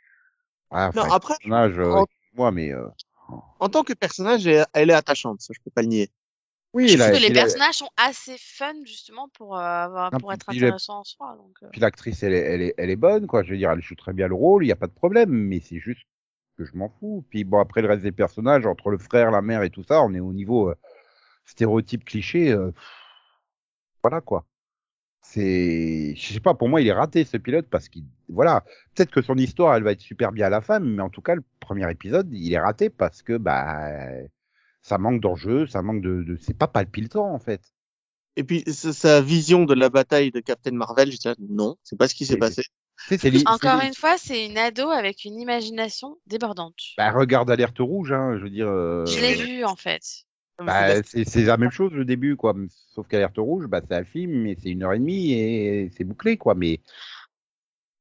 [0.71, 2.87] Ah, non, après, personnage, euh, en- moi, mais euh,
[3.59, 6.09] en tant que personnage, elle, elle est attachante, ça je peux pas le nier.
[6.73, 10.33] Oui, Je trouve que les personnages sont assez fun justement pour euh, avoir- Non, pour
[10.33, 11.35] être intéressants en soi.
[11.37, 11.67] Donc, euh.
[11.71, 13.43] Puis l'actrice, elle est, elle, est, elle est bonne, quoi.
[13.43, 15.29] Je veux dire, elle joue très bien le rôle, il n'y a pas de problème,
[15.29, 16.01] mais c'est juste
[16.57, 17.23] que je m'en fous.
[17.29, 20.01] Puis bon, après le reste des personnages, entre le frère, la mère et tout ça,
[20.03, 20.75] on est au niveau euh,
[21.45, 22.51] stéréotype cliché.
[22.51, 22.71] euh,
[24.03, 24.45] voilà, quoi.
[25.21, 28.63] C'est, je sais pas, pour moi, il est raté ce pilote parce qu'il, voilà,
[28.95, 31.21] peut-être que son histoire, elle va être super bien à la fin, mais en tout
[31.21, 33.89] cas, le premier épisode, il est raté parce que, bah,
[34.87, 37.61] ça manque d'enjeu, ça manque de, de c'est pas palpitant, en fait.
[38.37, 42.07] Et puis sa- vision de la bataille de Captain Marvel, je dis non, c'est pas
[42.07, 42.63] ce qui s'est passé.
[43.45, 46.75] Encore une fois, c'est une ado avec une imagination débordante.
[46.97, 48.67] Bah, regarde Alerte Rouge, hein, je veux dire.
[48.67, 50.01] euh, Je l'ai vu en fait.
[50.59, 52.55] Bah, c'est la même chose le début, quoi.
[52.93, 56.03] Sauf qu'Alerte Rouge, bah, c'est un film, mais c'est une heure et demie et c'est
[56.03, 56.55] bouclé, quoi.
[56.55, 56.79] Mais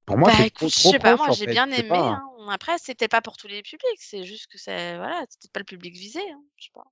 [0.06, 1.88] pour moi, bah c'est trop, je sais pas, proche, moi j'ai bien sais aimé.
[1.88, 2.10] pas.
[2.12, 2.22] hein.
[2.50, 5.64] Après, c'était pas pour tous les publics, c'est juste que c'est voilà, c'était pas le
[5.64, 6.20] public visé.
[6.20, 6.42] Hein.
[6.56, 6.84] Je sais pas.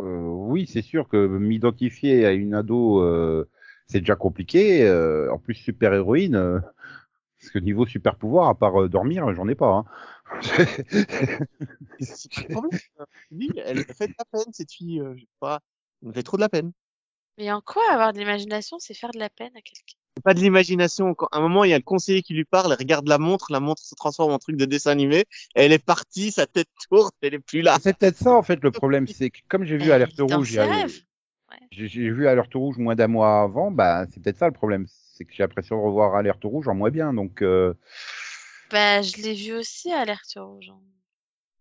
[0.00, 3.50] Euh, oui, c'est sûr que m'identifier à une ado, euh,
[3.88, 4.86] c'est déjà compliqué.
[4.86, 6.60] euh, en plus, super héroïne, euh,
[7.40, 9.72] parce que niveau super pouvoir, à part euh, dormir, j'en ai pas.
[9.72, 9.84] Hein.
[12.00, 12.80] C'est pas le problème.
[13.32, 15.60] Oui, elle me fait de la peine cette fille, euh, je sais pas,
[16.02, 16.72] elle me fait trop de la peine.
[17.38, 19.96] Mais en quoi avoir de l'imagination, c'est faire de la peine à quelqu'un?
[20.20, 21.14] Pas de l'imagination.
[21.32, 23.46] À un moment il y a le conseiller qui lui parle, elle regarde la montre,
[23.50, 26.68] la montre se transforme en truc de dessin animé, et elle est partie, sa tête
[26.88, 27.78] tourne, elle est plus là.
[27.80, 29.06] c'est peut-être ça, en fait, le problème.
[29.06, 30.58] C'est que comme j'ai vu Alerte Rouge.
[31.70, 34.86] J'ai vu Alerte Rouge moins d'un mois avant, bah c'est peut-être ça le problème.
[34.88, 37.74] C'est que j'ai l'impression de revoir Alerte Rouge en moins bien, donc euh,
[38.70, 40.70] Bah, je l'ai vu aussi, Alerte Rouge.
[40.70, 40.78] hein.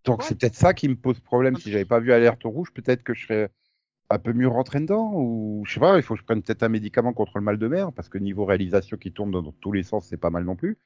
[0.03, 0.25] donc Ouais.
[0.27, 1.57] c'est peut-être ça qui me pose problème.
[1.57, 3.49] Si j'avais pas vu Alerte Rouge, peut-être que je serais
[4.09, 6.63] un peu mieux rentré dedans, ou je sais pas, il faut que je prenne peut-être
[6.63, 9.51] un médicament contre le mal de mer, parce que niveau réalisation qui tourne dans, dans
[9.53, 10.77] tous les sens, c'est pas mal non plus.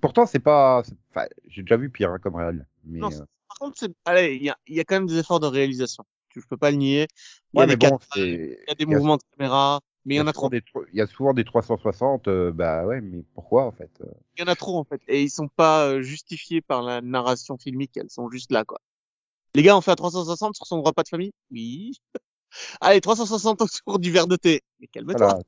[0.00, 3.58] Pourtant, c'est pas, enfin, j'ai déjà vu pire hein, comme réel, mais Non, euh, Par
[3.58, 6.04] contre, c'est, allez, il y a, y a quand même des efforts de réalisation.
[6.34, 7.06] Je peux pas le nier.
[7.52, 7.98] Il y ouais, des bon,
[8.68, 10.50] y a des y a- mouvements de caméra, mais il y en a trop.
[10.92, 14.06] il y a souvent des 360, euh, bah ouais, mais pourquoi en fait euh?
[14.36, 15.00] Il y en a trop, en fait.
[15.08, 17.96] Et ils sont pas euh, justifiés par la narration filmique.
[17.96, 18.80] Elles sont juste là, quoi.
[19.54, 21.32] Les gars, on fait un 360 sur son repas de famille?
[21.50, 21.94] Oui.
[22.80, 24.62] Allez, 360 autour du verre de thé.
[24.80, 25.16] Mais calme-toi.
[25.16, 25.38] Voilà,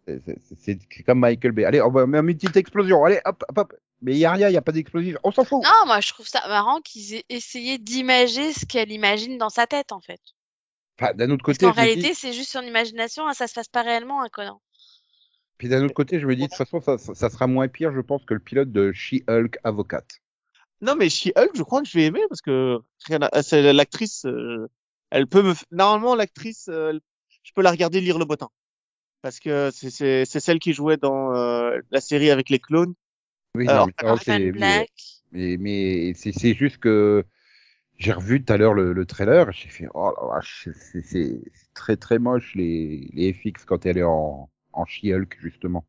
[0.58, 1.64] c'est- comme Michael Bay.
[1.64, 3.04] Allez, on va mettre une petite explosion.
[3.04, 3.74] Allez, hop, hop, hop.
[4.00, 5.18] Mais il y a rien, il y a pas d'explosion.
[5.24, 5.62] On s'en fout.
[5.64, 9.66] Non, moi, je trouve ça marrant qu'ils aient essayé d'imager ce qu'elle imagine dans sa
[9.66, 10.20] tête, en fait.
[11.00, 13.54] Enfin, d'un autre Parce côté, me dis- réalité, c'est juste son imagination, hein, ça se
[13.54, 14.60] passe pas réellement, hein, Conan.
[15.58, 18.00] puis d'un autre côté, je me dis de toute façon, ça, sera moins pire, je
[18.00, 20.20] pense, que le pilote de She-Hulk Avocate.
[20.80, 22.78] Non, mais She-Hulk, je crois que je vais aimer parce que
[23.42, 24.68] c'est l'actrice, euh,
[25.10, 26.98] elle peut me, f- normalement, l'actrice, euh,
[27.42, 28.48] je peux la regarder lire le bottin.
[29.22, 32.94] Parce que c'est, c'est, c'est celle qui jouait dans, euh, la série avec les clones.
[33.54, 34.88] Oui, Alors, non, mais, mais,
[35.32, 37.24] mais, mais c'est juste que
[37.98, 41.42] j'ai revu tout à l'heure le, le trailer, j'ai fait oh la vache, c'est-
[41.74, 45.84] très très moche les, les FX quand elle est en, en She-Hulk justement.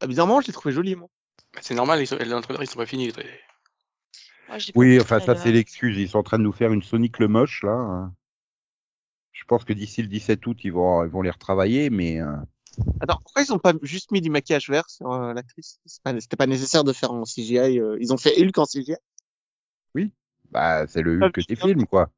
[0.00, 1.08] Ah, bizarrement, je l'ai trouvé jolie, moi.
[1.54, 3.10] Bah, C'est normal, ils sont, les entraîneurs, ils sont pas finis.
[3.12, 3.40] les-
[4.48, 5.42] Moi, Oui, le enfin ça trailer.
[5.42, 8.10] c'est l'excuse, ils sont en train de nous faire une Sonic le moche là.
[9.42, 12.36] Je pense que d'ici le 17 août ils vont ils vont les retravailler, mais euh,
[13.00, 15.80] Attends, pourquoi ils ont pas juste mis du maquillage vert sur euh, l'actrice?
[15.84, 17.80] C'est pas- C'était pas nécessaire de faire en CGI.
[17.80, 18.94] euh, Ils ont fait Hulk en CGI.
[20.52, 22.10] bah c'est le Ah, Hulk des films quoi.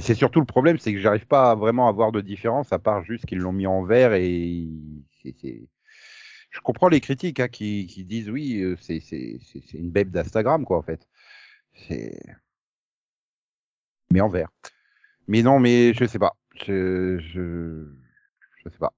[0.00, 2.80] C'est surtout le problème, c'est que j'arrive pas à vraiment à voir de différence à
[2.80, 4.66] part juste qu'ils l'ont mis en vert et
[5.22, 5.68] c'est c'est-
[6.50, 8.98] je comprends les critiques hein, qui, qui disent oui euh, c'est
[9.74, 11.06] une babe d'Instagram quoi en fait.
[14.10, 14.48] Mais en vert.
[15.28, 16.36] Mais non mais je sais pas.
[16.54, 17.86] Je je
[18.64, 18.92] je sais pas.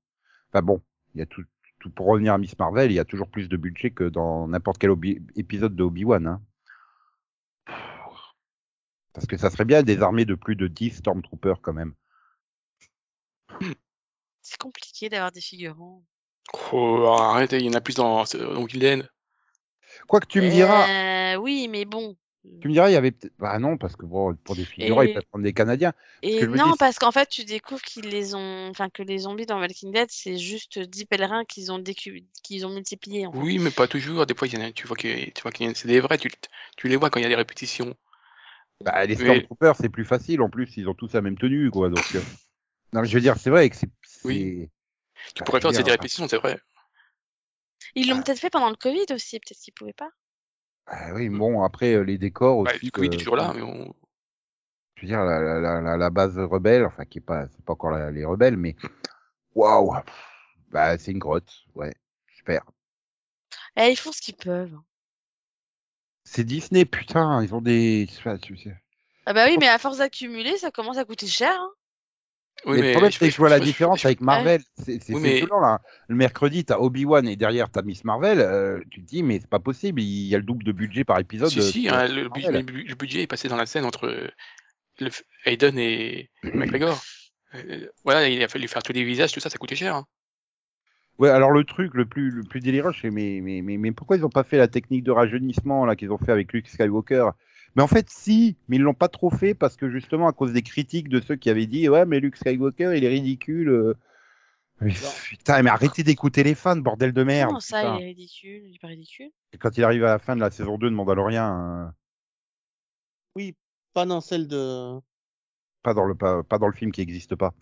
[0.52, 0.82] Enfin bon,
[1.14, 1.44] il y a tout
[1.80, 4.48] tout pour revenir à Miss Marvel, il y a toujours plus de budget que dans
[4.48, 6.42] n'importe quel Obi- épisode de Obi-Wan hein.
[9.12, 11.94] Parce que ça serait bien des armées de plus de 10 Stormtroopers quand même.
[14.42, 16.04] C'est compliqué d'avoir des figurants.
[16.72, 19.02] Oh, arrête, il y en a plus dans, dans.
[20.06, 22.16] Quoi que tu me diras, Euh, oui, mais bon.
[22.60, 23.32] Tu me diras, il y avait peut-être.
[23.38, 25.92] Bah non, parce que bon, pour des figurants, Et- ils peuvent prendre des Canadiens.
[26.22, 29.46] Et non, dis, parce qu'en fait, tu découvres qu'ils les ont, enfin que les zombies
[29.46, 32.24] dans Walking Dead, c'est juste 10 pèlerins qu'ils ont décu...
[32.42, 33.26] qu'ils ont multipliés.
[33.26, 33.38] En fait.
[33.38, 34.26] Oui, mais pas toujours.
[34.26, 35.88] Des fois, y en a, tu vois que, tu vois qu'il y en a, c'est
[35.88, 36.30] des vrais, tu,
[36.76, 37.94] tu les vois quand il y a des répétitions.
[38.84, 40.40] Bah, les Mais- Stormtroopers, c'est plus facile.
[40.40, 41.88] En plus, ils ont tous la même tenue, quoi.
[41.88, 42.20] Donc, euh,
[42.92, 43.88] non, mais je veux dire, c'est vrai que c'est.
[44.24, 44.34] Oui.
[44.34, 44.70] c'est-
[45.34, 46.58] Tu Bah, pourrais faire des répétitions, c'est vrai.
[47.94, 48.22] Ils l'ont Ah.
[48.22, 50.10] peut-être fait pendant le Covid aussi, peut-être qu'ils pouvaient pas.
[50.90, 52.86] Bah oui, bon, après, les décors Bah, aussi.
[52.86, 53.94] du coup, il est toujours là, mais on...
[54.96, 57.92] Je veux dire, la, la, la, base rebelle, enfin, qui est pas, c'est pas encore
[58.10, 58.74] les rebelles, mais.
[59.54, 59.94] Waouh!
[60.70, 61.52] Bah, c'est une grotte.
[61.76, 61.94] Ouais.
[62.36, 62.62] Super.
[63.76, 64.76] Eh, ils font ce qu'ils peuvent.
[66.24, 67.42] C'est Disney, putain.
[67.44, 68.08] Ils ont des.
[69.24, 71.52] Ah bah oui, mais à force d'accumuler, ça commence à coûter cher.
[71.52, 71.70] hein.
[72.66, 74.60] Oui, mais le problème, c'est que je vois la je- différence je- avec Marvel.
[74.84, 75.80] C'est Oui, mais- là.
[76.08, 78.40] Le mercredi, t'as Obi-Wan et derrière, t'as Miss Marvel.
[78.40, 80.02] euh, tu te dis, mais c'est pas possible.
[80.02, 81.50] Il y a le double de budget par épisode.
[81.50, 84.28] Si, euh, si, sur hein, le, budget est passé dans la scène entre euh,
[85.00, 85.10] le,
[85.44, 87.00] Hayden et McGregor.
[87.54, 89.94] Euh, voilà, il a fallu faire tous les visages, tout ça, ça coûtait cher.
[89.94, 90.04] hein.
[91.18, 94.16] Ouais, alors le truc le plus, le plus délirant, c'est mais, mais, mais, mais pourquoi
[94.16, 97.30] ils ont pas fait la technique de rajeunissement là qu'ils ont fait avec Luke Skywalker?
[97.76, 100.52] Mais en fait, si, mais ils l'ont pas trop fait parce que justement à cause
[100.52, 103.68] des critiques de ceux qui avaient dit ouais, mais Luke Skywalker, il est ridicule.
[103.68, 103.94] euh.
[104.80, 104.92] Mais,
[105.24, 107.48] putain, mais arrêtez d'écouter les fans, bordel de merde.
[107.48, 107.96] Comment ça, putain.
[107.98, 109.30] il est ridicule, il est pas ridicule?
[109.52, 111.86] Et Quand il arrive à la fin de la saison 2 de Mandalorian, euh,
[113.34, 113.56] Oui,
[113.92, 115.00] pas dans celle de.
[115.82, 117.52] pas dans le pas, pas dans le film qui existe pas.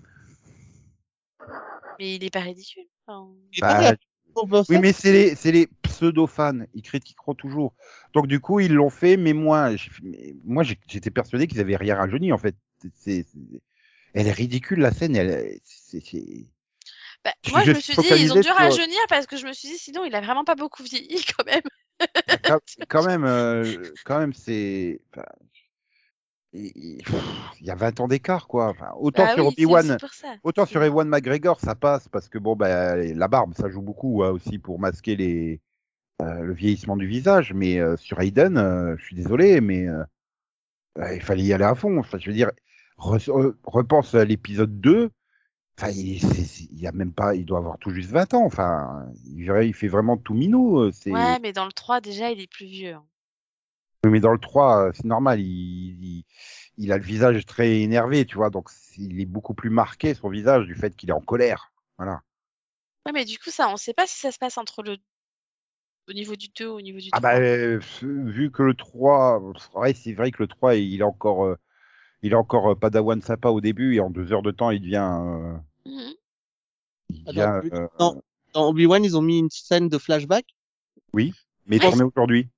[1.98, 2.84] Mais il est pas ridicule.
[3.06, 3.94] Enfin, Bah,
[4.68, 6.60] Oui, mais c'est les, c'est les pseudo-fans.
[6.74, 7.74] Ils critiqueront toujours.
[8.14, 9.70] Donc, du coup, ils l'ont fait, mais moi,
[10.44, 12.54] moi, j'étais persuadé qu'ils avaient rien rajeuni, en fait.
[12.94, 13.24] C'est,
[14.14, 15.16] elle est ridicule, la scène.
[15.16, 16.00] Elle, c'est,
[17.24, 19.36] bah, Je- moi, je je me suis dit, ils ont dû sur- rajeunir parce que
[19.36, 21.62] je me suis dit, sinon, il a vraiment pas beaucoup vieilli quand même.
[22.42, 25.00] quand, quand même, euh, quand même, c'est.
[25.12, 25.24] enfin,
[26.52, 27.02] il
[27.60, 28.68] y a 20 ans d'écart, quoi.
[28.68, 29.98] Enfin, autant Bah sur oui, Obi-Wan,
[30.42, 34.22] autant sur Ewan McGregor, ça passe parce que bon, bah, la barbe, ça joue beaucoup
[34.22, 35.60] hein, aussi pour masquer les
[36.22, 37.52] euh, le vieillissement du visage.
[37.52, 40.02] Mais euh, sur Hayden, euh, je suis désolé, mais euh,
[41.14, 41.98] il fallait y aller à fond.
[41.98, 42.50] Enfin, je veux dire,
[42.98, 45.10] re- re- repense à l'épisode 2.
[45.78, 46.22] Enfin, il,
[46.72, 48.44] il y a même pas, il doit avoir tout juste 20 ans.
[48.46, 50.90] Enfin, il, il fait vraiment tout minot.
[51.06, 52.94] Ouais, mais dans le 3, déjà, il est plus vieux.
[52.94, 53.04] hein.
[54.06, 55.40] Oui, mais dans le 3, euh, c'est normal.
[55.40, 56.24] Il, il,
[56.78, 58.50] il a le visage très énervé, tu vois.
[58.50, 61.72] Donc, il est beaucoup plus marqué son visage du fait qu'il est en colère.
[61.98, 62.22] Voilà.
[63.04, 64.96] Ouais, mais du coup, ça, on sait pas si ça se passe entre le.
[66.08, 67.18] Au niveau du 2 ou au niveau du 3.
[67.18, 69.42] Ah bah, euh, vu que le 3,
[69.74, 71.56] ouais, c'est vrai que le 3, il est encore, euh,
[72.22, 74.82] il est encore euh, Padawan sympa au début et en deux heures de temps, il
[74.82, 76.14] devient, euh, Mhm.
[77.10, 80.46] il Ah, devient, dans- euh, Obi-Wan, ils ont mis une scène de flashback?
[81.66, 81.90] mais Ouais.
[81.90, 82.48] tourné aujourd'hui.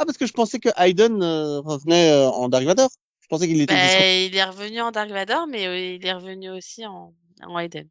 [0.00, 2.88] Ah, parce que je pensais que Hayden euh, revenait euh, en Dark Vador.
[3.20, 6.12] Je pensais qu'il était Bah, il est revenu en Dark Vador, mais euh, il est
[6.14, 7.86] revenu aussi en, en Eden.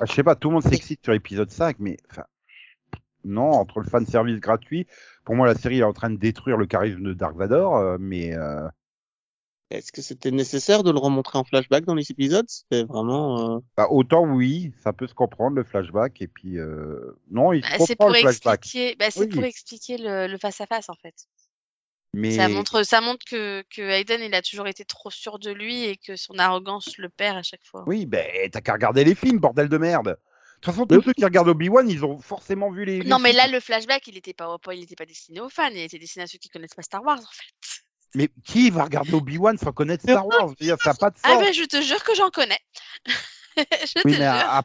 [0.00, 2.24] Ah, je sais pas, tout le monde s'excite sur épisode 5, mais enfin,
[3.24, 4.86] non, entre le fan service gratuit,
[5.24, 7.98] pour moi la série est en train de détruire le charisme de Dark Vador, euh,
[8.00, 8.66] mais euh,
[9.70, 12.46] Est-ce que c'était nécessaire de le remontrer en flashback dans les épisodes?
[12.48, 13.56] C'était vraiment.
[13.56, 17.62] euh, bah, autant oui, ça peut se comprendre le flashback, et puis euh, non, il
[17.64, 19.28] se Bah, c'est comprend pour le flashback, expliquer, bah, c'est Oui.
[19.28, 21.14] pour expliquer le le face à face en fait.
[22.12, 25.50] Mais Ça montre, ça montre que que Hayden il a toujours été trop sûr de
[25.50, 27.84] lui et que son arrogance le perd à chaque fois.
[27.86, 30.06] oui, ben t'as qu'à regarder les films, bordel de merde.
[30.08, 30.14] De
[30.66, 32.98] toute façon, tous ceux qui regardent Obi-Wan, ils ont forcément vu les.
[33.00, 33.38] les Non mais films.
[33.42, 36.24] là le flashback il était pas il était pas destiné aux fans, il était destiné
[36.24, 37.80] à ceux qui connaissent pas Star Wars en fait.
[38.14, 40.50] Mais qui va regarder Obi-Wan sans connaître Star Wars?
[40.60, 41.24] Ça n'a pas de sens.
[41.24, 42.58] Ah ben je te jure que j'en connais.
[43.56, 44.64] je oui, te à-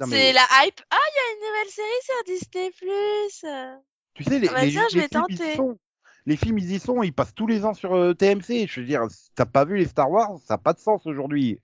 [0.00, 0.80] mais C'est la hype.
[0.90, 2.70] Ah il y a une nouvelle série sur Disney
[4.14, 5.56] tu sais, les, Ah bah les, tiens, je les vais films, ils tenter.
[5.56, 5.78] sont.
[6.26, 8.66] Les films, ils y sont, ils passent tous les ans sur euh, TMC.
[8.66, 11.06] Je veux dire, si t'as pas vu les Star Wars, ça n'a pas de sens
[11.06, 11.60] aujourd'hui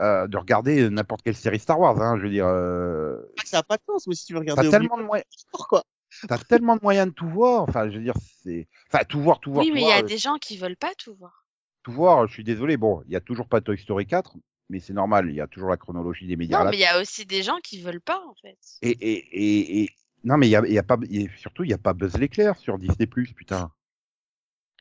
[0.00, 2.00] euh, de regarder n'importe quelle série Star Wars.
[2.02, 4.40] Hein, je veux dire, euh, que ça n'a pas de sens, mais si tu veux
[4.40, 5.26] t'as regarder tellement Obi-Wan, de moyens.
[5.52, 5.84] pourquoi
[6.28, 7.62] T'as tellement de moyens de tout voir.
[7.62, 9.92] Enfin, je veux dire, c'est, enfin, tout voir, tout voir, Oui tout mais il y
[9.92, 11.44] a euh, des gens qui veulent pas tout voir.
[11.84, 12.26] Tout voir.
[12.26, 12.76] Je suis désolé.
[12.76, 14.36] Bon, il y a toujours pas Toy Story 4,
[14.70, 15.28] mais c'est normal.
[15.28, 16.64] Il y a toujours la chronologie des médias.
[16.64, 18.58] Non mais il y a aussi des gens qui veulent pas en fait.
[18.82, 19.90] Et, et, et, et-
[20.24, 21.92] non, mais il y a, il y a pas, et surtout, il y a pas
[21.92, 23.70] Buzz l'éclair sur Disney putain.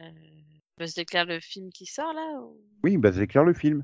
[0.01, 0.09] Euh,
[0.77, 2.59] Buzz l'éclair le film qui sort là ou...
[2.83, 3.83] Oui, Buzz l'éclair le film.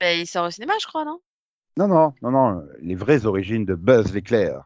[0.00, 1.20] bah, il sort au cinéma je crois non?
[1.76, 4.64] Non, non, non, non, les vraies origines de Buzz l'éclair.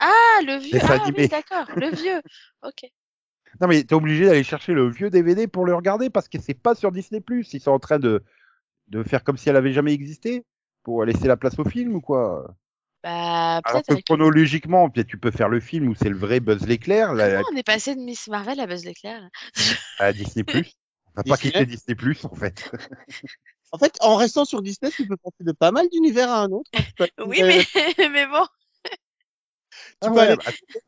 [0.00, 0.78] Ah le vieux.
[0.82, 1.22] Ah animé.
[1.22, 2.22] oui d'accord le vieux.
[2.62, 2.84] Ok.
[3.60, 6.54] Non, mais t'es obligé d'aller chercher le vieux DVD pour le regarder parce que c'est
[6.54, 8.22] pas sur Disney Ils sont en train de,
[8.88, 10.44] de faire comme si elle avait jamais existé
[10.82, 12.54] pour laisser la place au film ou quoi?
[13.04, 16.40] Bah Alors peut-être que le- chronologiquement, tu peux faire le film où c'est le vrai
[16.40, 19.28] Buzz l'éclair la- on est passé de Miss Marvel à Buzz l'éclair
[19.98, 20.52] à Disney On
[21.14, 22.70] va pas quitter Disney en fait.
[23.70, 26.50] En fait, en restant sur Disney, tu peux passer de pas mal d'univers à un
[26.50, 26.70] autre.
[26.74, 27.06] hein.
[27.24, 27.64] Oui mais
[28.10, 28.44] mais bon.
[30.00, 30.36] Ah peux ouais, aller-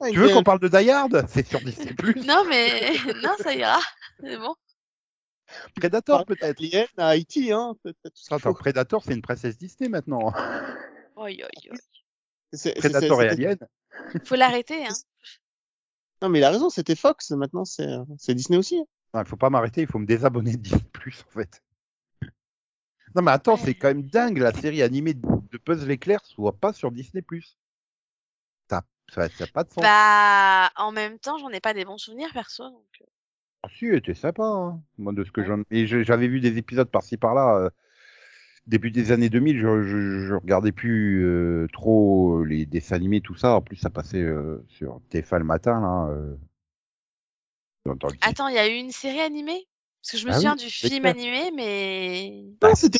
[0.01, 1.27] bah, tu veux qu'on parle de Die Hard?
[1.29, 1.93] C'est sur Disney
[2.27, 2.93] Non mais
[3.23, 3.79] non ça ira.
[4.21, 4.55] C'est bon.
[5.77, 6.61] Predator peut-être.
[6.61, 7.75] Alien à Haïti, hein.
[8.31, 8.55] Attends.
[8.55, 10.33] Predator, c'est une princesse Disney maintenant.
[11.17, 11.77] Oi, oi, oi.
[12.53, 13.59] Predator et c'était- Alien.
[14.25, 14.93] Faut l'arrêter hein.
[16.23, 17.31] Non, mais il a raison, c'était Fox.
[17.31, 18.79] Maintenant, c'est Disney aussi.
[18.79, 18.85] hein.
[19.15, 21.63] Non, il faut pas m'arrêter, il faut me désabonner de Disney Plus en fait.
[23.17, 23.61] Non mais attends, Ouais.
[23.65, 27.57] c'est quand même dingue la série animée de Buzz l'éclair soit pas sur Disney Plus.
[28.69, 28.83] Ça
[29.13, 29.83] ça ça pas de sens.
[29.83, 32.87] Bah en même temps j'en ai pas des bons souvenirs perso donc.
[33.01, 33.07] euh.
[33.65, 34.45] Ah si, elle était sympa.
[34.45, 34.81] Hein.
[34.97, 37.71] Moi de ce que j'en et j'avais vu des épisodes par-ci par-là euh,
[38.71, 43.21] début des années 2000, je, je, je regardais plus euh, trop euh, les dessins animés
[43.21, 43.55] tout ça.
[43.57, 46.09] En plus ça passait euh, sur TF1 le matin là.
[46.11, 46.37] euh,
[47.85, 49.67] dans- dans le Attends il y a eu une série animée?
[50.03, 51.15] Parce que je me Ah oui, souviens du film clair.
[51.15, 52.45] animé mais.
[52.61, 52.99] Bah, Non, c'était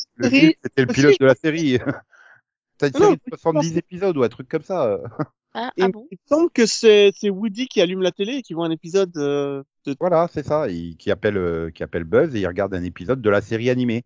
[0.77, 1.77] Le pilote de la série.
[2.77, 4.99] T'as une série de non, 70 épisodes ou un truc comme ça.
[5.53, 8.41] Ah, Et ah il me semble que c'est c'est Woody qui allume la télé et
[8.41, 9.95] qui voit un épisode euh, de.
[9.99, 10.67] Voilà, c'est ça.
[10.69, 13.69] Il- qui appelle euh, qui appelle Buzz et il regarde un épisode de la série
[13.69, 14.03] animée.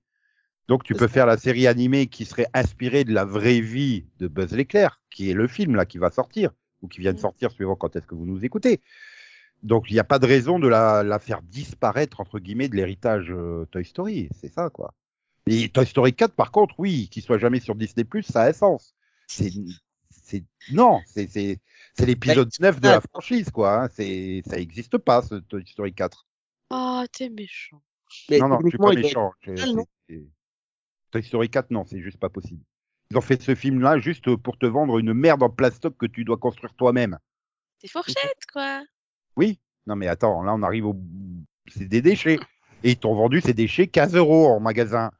[0.67, 4.27] Donc tu peux faire la série animée qui serait inspirée de la vraie vie de
[4.27, 6.51] Buzz l'éclair, qui est le film là qui va sortir
[6.81, 7.21] ou qui vient de Mm.
[7.21, 8.81] sortir suivant quand est-ce que vous nous écoutez.
[9.63, 12.75] Donc il n'y a pas de raison de la, la faire disparaître entre guillemets de
[12.75, 14.93] l'héritage euh, Toy Story, c'est ça quoi.
[15.47, 18.53] Et Toy Story 4 par contre, oui, qu'il soit jamais sur Disney ça a un
[18.53, 18.95] sens.
[19.27, 19.51] C'est
[20.09, 21.59] c'est non, c'est c'est
[21.97, 23.89] c'est l'épisode 9 de la franchise quoi, hein.
[23.93, 26.27] c'est ça existe pas ce Toy Story 4.
[26.71, 27.81] Oh t'es méchant.
[28.29, 29.31] Mais non non, je suis pas méchant.
[31.15, 32.61] Toy Story 4 non, c'est juste pas possible.
[33.09, 36.05] Ils ont fait ce film là juste pour te vendre une merde en plastoc que
[36.05, 37.19] tu dois construire toi-même.
[37.79, 38.83] T'es fourchette quoi.
[39.37, 39.57] Oui.
[39.87, 40.95] Non, mais attends, là, on arrive au.
[41.67, 42.37] C'est des déchets.
[42.83, 45.11] Et ils t'ont vendu ces déchets 15 euros en magasin.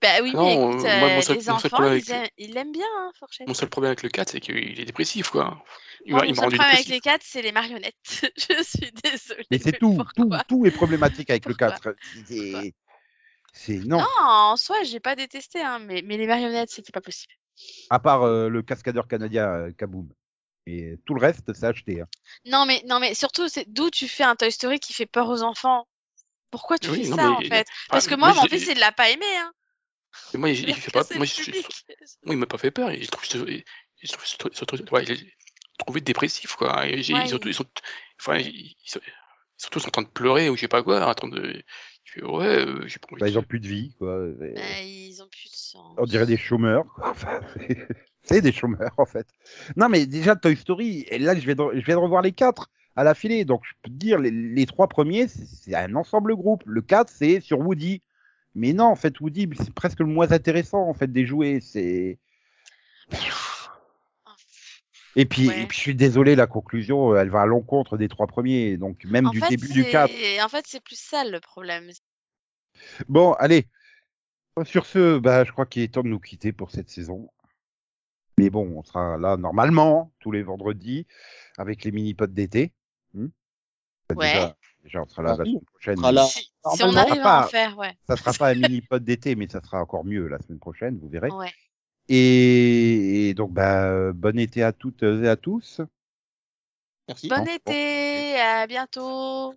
[0.00, 2.86] Bah oui Non, mais écoute euh, moi, seul- les enfants ils, aiment, ils l'aiment bien
[2.98, 3.48] hein fourchette.
[3.48, 5.62] Mon seul problème avec le 4, c'est qu'il est dépressif, quoi.
[6.06, 7.94] Il mon seul problème avec les 4 c'est les marionnettes.
[8.36, 9.46] je suis désolée.
[9.50, 11.96] Mais c'est tout, tout, tout est problématique avec Pourquoi le 4.
[13.56, 13.78] C'est.
[13.80, 13.86] C'est.
[13.86, 13.98] Non.
[13.98, 17.32] Non, en soi, j'ai pas détesté, hein, mais, mais les marionnettes, c'était pas possible.
[17.90, 20.08] À part euh, le cascadeur canadien euh, Kaboom.
[20.66, 22.00] Et tout le reste, c'est acheté.
[22.00, 22.08] Hein.
[22.44, 25.28] Non, mais, non, mais surtout, c'est d'où tu fais un Toy Story qui fait peur
[25.28, 25.86] aux enfants?
[26.50, 27.66] Pourquoi tu Oui, fais non, ça, mais- en fait?
[27.88, 29.52] Parce Ah, que moi, mon j'ai- fils, il l'a pas aimé, hein.
[30.34, 31.04] Et moi, il, il fait pas.
[31.04, 31.32] c'est Moi, je,
[32.24, 32.90] moi, il m'a pas fait peur.
[32.92, 35.32] Je trouve, je trouve ce- ce truc- ouais, l'ai
[35.78, 36.80] trouvé dépressif, quoi.
[36.80, 37.64] Ouais, il- ils sont,
[38.20, 38.48] enfin, ils,
[38.84, 41.14] ils sont, ils sont tous en train de pleurer ou je sais pas quoi, en
[41.14, 41.62] train de.
[42.22, 44.26] Ouais, euh, j'ai pas envie Bah, de- ils ont plus de vie, quoi.
[44.38, 44.46] Bah,
[44.82, 45.94] ils ont plus de sang.
[45.98, 46.84] On dirait des chômeurs.
[46.94, 47.10] quoi.
[47.10, 47.88] Enfin, c'est-
[48.22, 49.26] c'est des chômeurs, en fait.
[49.76, 52.32] Non, mais déjà, Toy Story, et là, je viens de, je viens de revoir les
[52.32, 53.44] quatre à la filée.
[53.44, 56.62] Donc, je peux te dire, les, les trois premiers, c'est c'est un ensemble groupe.
[56.66, 58.02] Le 4, c'est sur Woody.
[58.54, 61.60] Mais non, en fait, Woody, c'est presque le moins intéressant, en fait, des jouets.
[61.60, 62.18] C'est.
[65.18, 65.62] Et puis, Ouais.
[65.62, 68.76] et puis, je suis désolé, la conclusion, euh, elle va à l'encontre des trois premiers.
[68.76, 70.10] Donc, même En du fait, début du 4.
[70.12, 71.90] c'est- En fait, c'est plus ça le problème.
[73.08, 73.66] Bon, allez.
[74.64, 77.30] Sur ce, bah, je crois qu'il est temps de nous quitter pour cette saison.
[78.38, 81.06] Mais bon, on sera là normalement tous les vendredis
[81.58, 82.72] avec les mini-pods d'été.
[83.14, 83.28] Hmm
[84.10, 84.32] Bah, Ouais.
[84.34, 85.98] déjà, déjà, on sera là Ah la semaine prochaine.
[86.04, 86.24] on là.
[86.26, 86.40] Si,
[86.74, 87.96] si on arrive à pas- en faire, ouais.
[88.06, 91.08] Ça sera pas un mini-pod d'été, mais ça sera encore mieux la semaine prochaine, vous
[91.08, 91.30] verrez.
[91.30, 91.52] Ouais.
[92.08, 95.80] Et, et donc, bah, bon été à toutes et à tous.
[97.08, 97.28] Merci.
[97.28, 97.76] Bon bon.
[97.76, 99.54] été, à bientôt.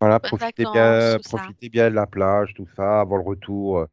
[0.00, 3.78] Voilà, Bonnes profitez vacances, bien, profitez bien de la plage, tout ça, avant le retour,
[3.78, 3.86] euh,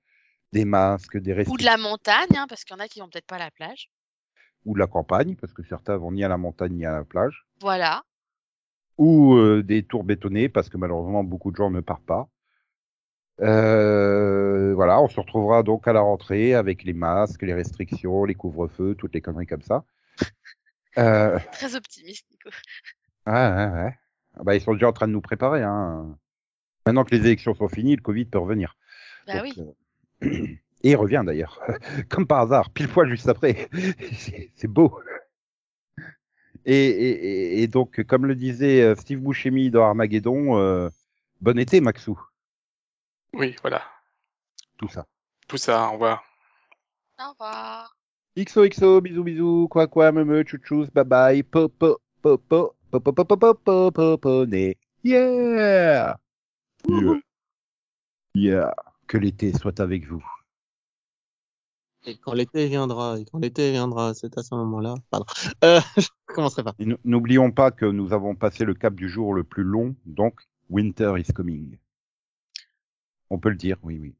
[0.51, 1.55] des masques, des Ou restrictions.
[1.57, 3.51] de la montagne, hein, parce qu'il y en a qui vont peut-être pas à la
[3.51, 3.89] plage.
[4.65, 7.03] ou de la campagne, parce que certains vont ni à la montagne ni à la
[7.05, 7.45] plage.
[7.61, 8.03] Voilà.
[8.97, 12.29] ou euh, des tours bétonnés parce que malheureusement beaucoup de gens ne partent pas.
[13.41, 18.35] Euh, voilà, on se retrouvera donc à la rentrée avec les masques, les restrictions, les
[18.35, 19.83] couvre-feux, toutes les conneries comme ça.
[20.97, 22.49] Euh, Très optimiste, Nico.
[23.27, 23.95] ouais, ouais, ouais.
[24.37, 25.63] Ah bah, ils sont déjà en train de nous préparer.
[25.63, 26.17] Hein.
[26.85, 28.77] Maintenant que les élections sont finies, le Covid peut revenir.
[29.27, 29.63] Bah Donc, oui.
[30.23, 30.29] euh,
[30.83, 31.61] Et il revient d'ailleurs,
[32.09, 33.69] comme par hasard, pile poil juste après.
[34.55, 34.99] C'est- beau.
[36.65, 37.25] Et, et-
[37.59, 40.89] et- et donc, comme le disait euh, Steve Buscemi dans Armageddon,
[41.41, 42.19] bon été Maxou,
[43.35, 43.81] Oui, voilà.
[44.77, 45.05] tout ça.
[45.47, 46.23] Tout ça, au revoir.
[47.19, 47.93] Au revoir.
[48.37, 53.01] XOXO, bisous bisous, quoi quoi, me me, chouchous, bye bye, po po po po po
[53.01, 54.77] po po po po po po poney.
[55.03, 56.15] Yeah!
[56.87, 57.19] Yeah!
[58.33, 58.73] Yeah!
[59.07, 60.23] Que l'été soit avec vous.
[62.05, 64.95] Et quand l'été viendra, et quand l'été viendra, c'est à ce moment-là.
[65.09, 65.25] Pardon.
[65.63, 66.73] Euh, je commencerai pas.
[67.03, 71.15] N'oublions pas que nous avons passé le cap du jour le plus long, donc Winter
[71.17, 71.77] is coming.
[73.29, 74.15] On peut le dire, oui, oui.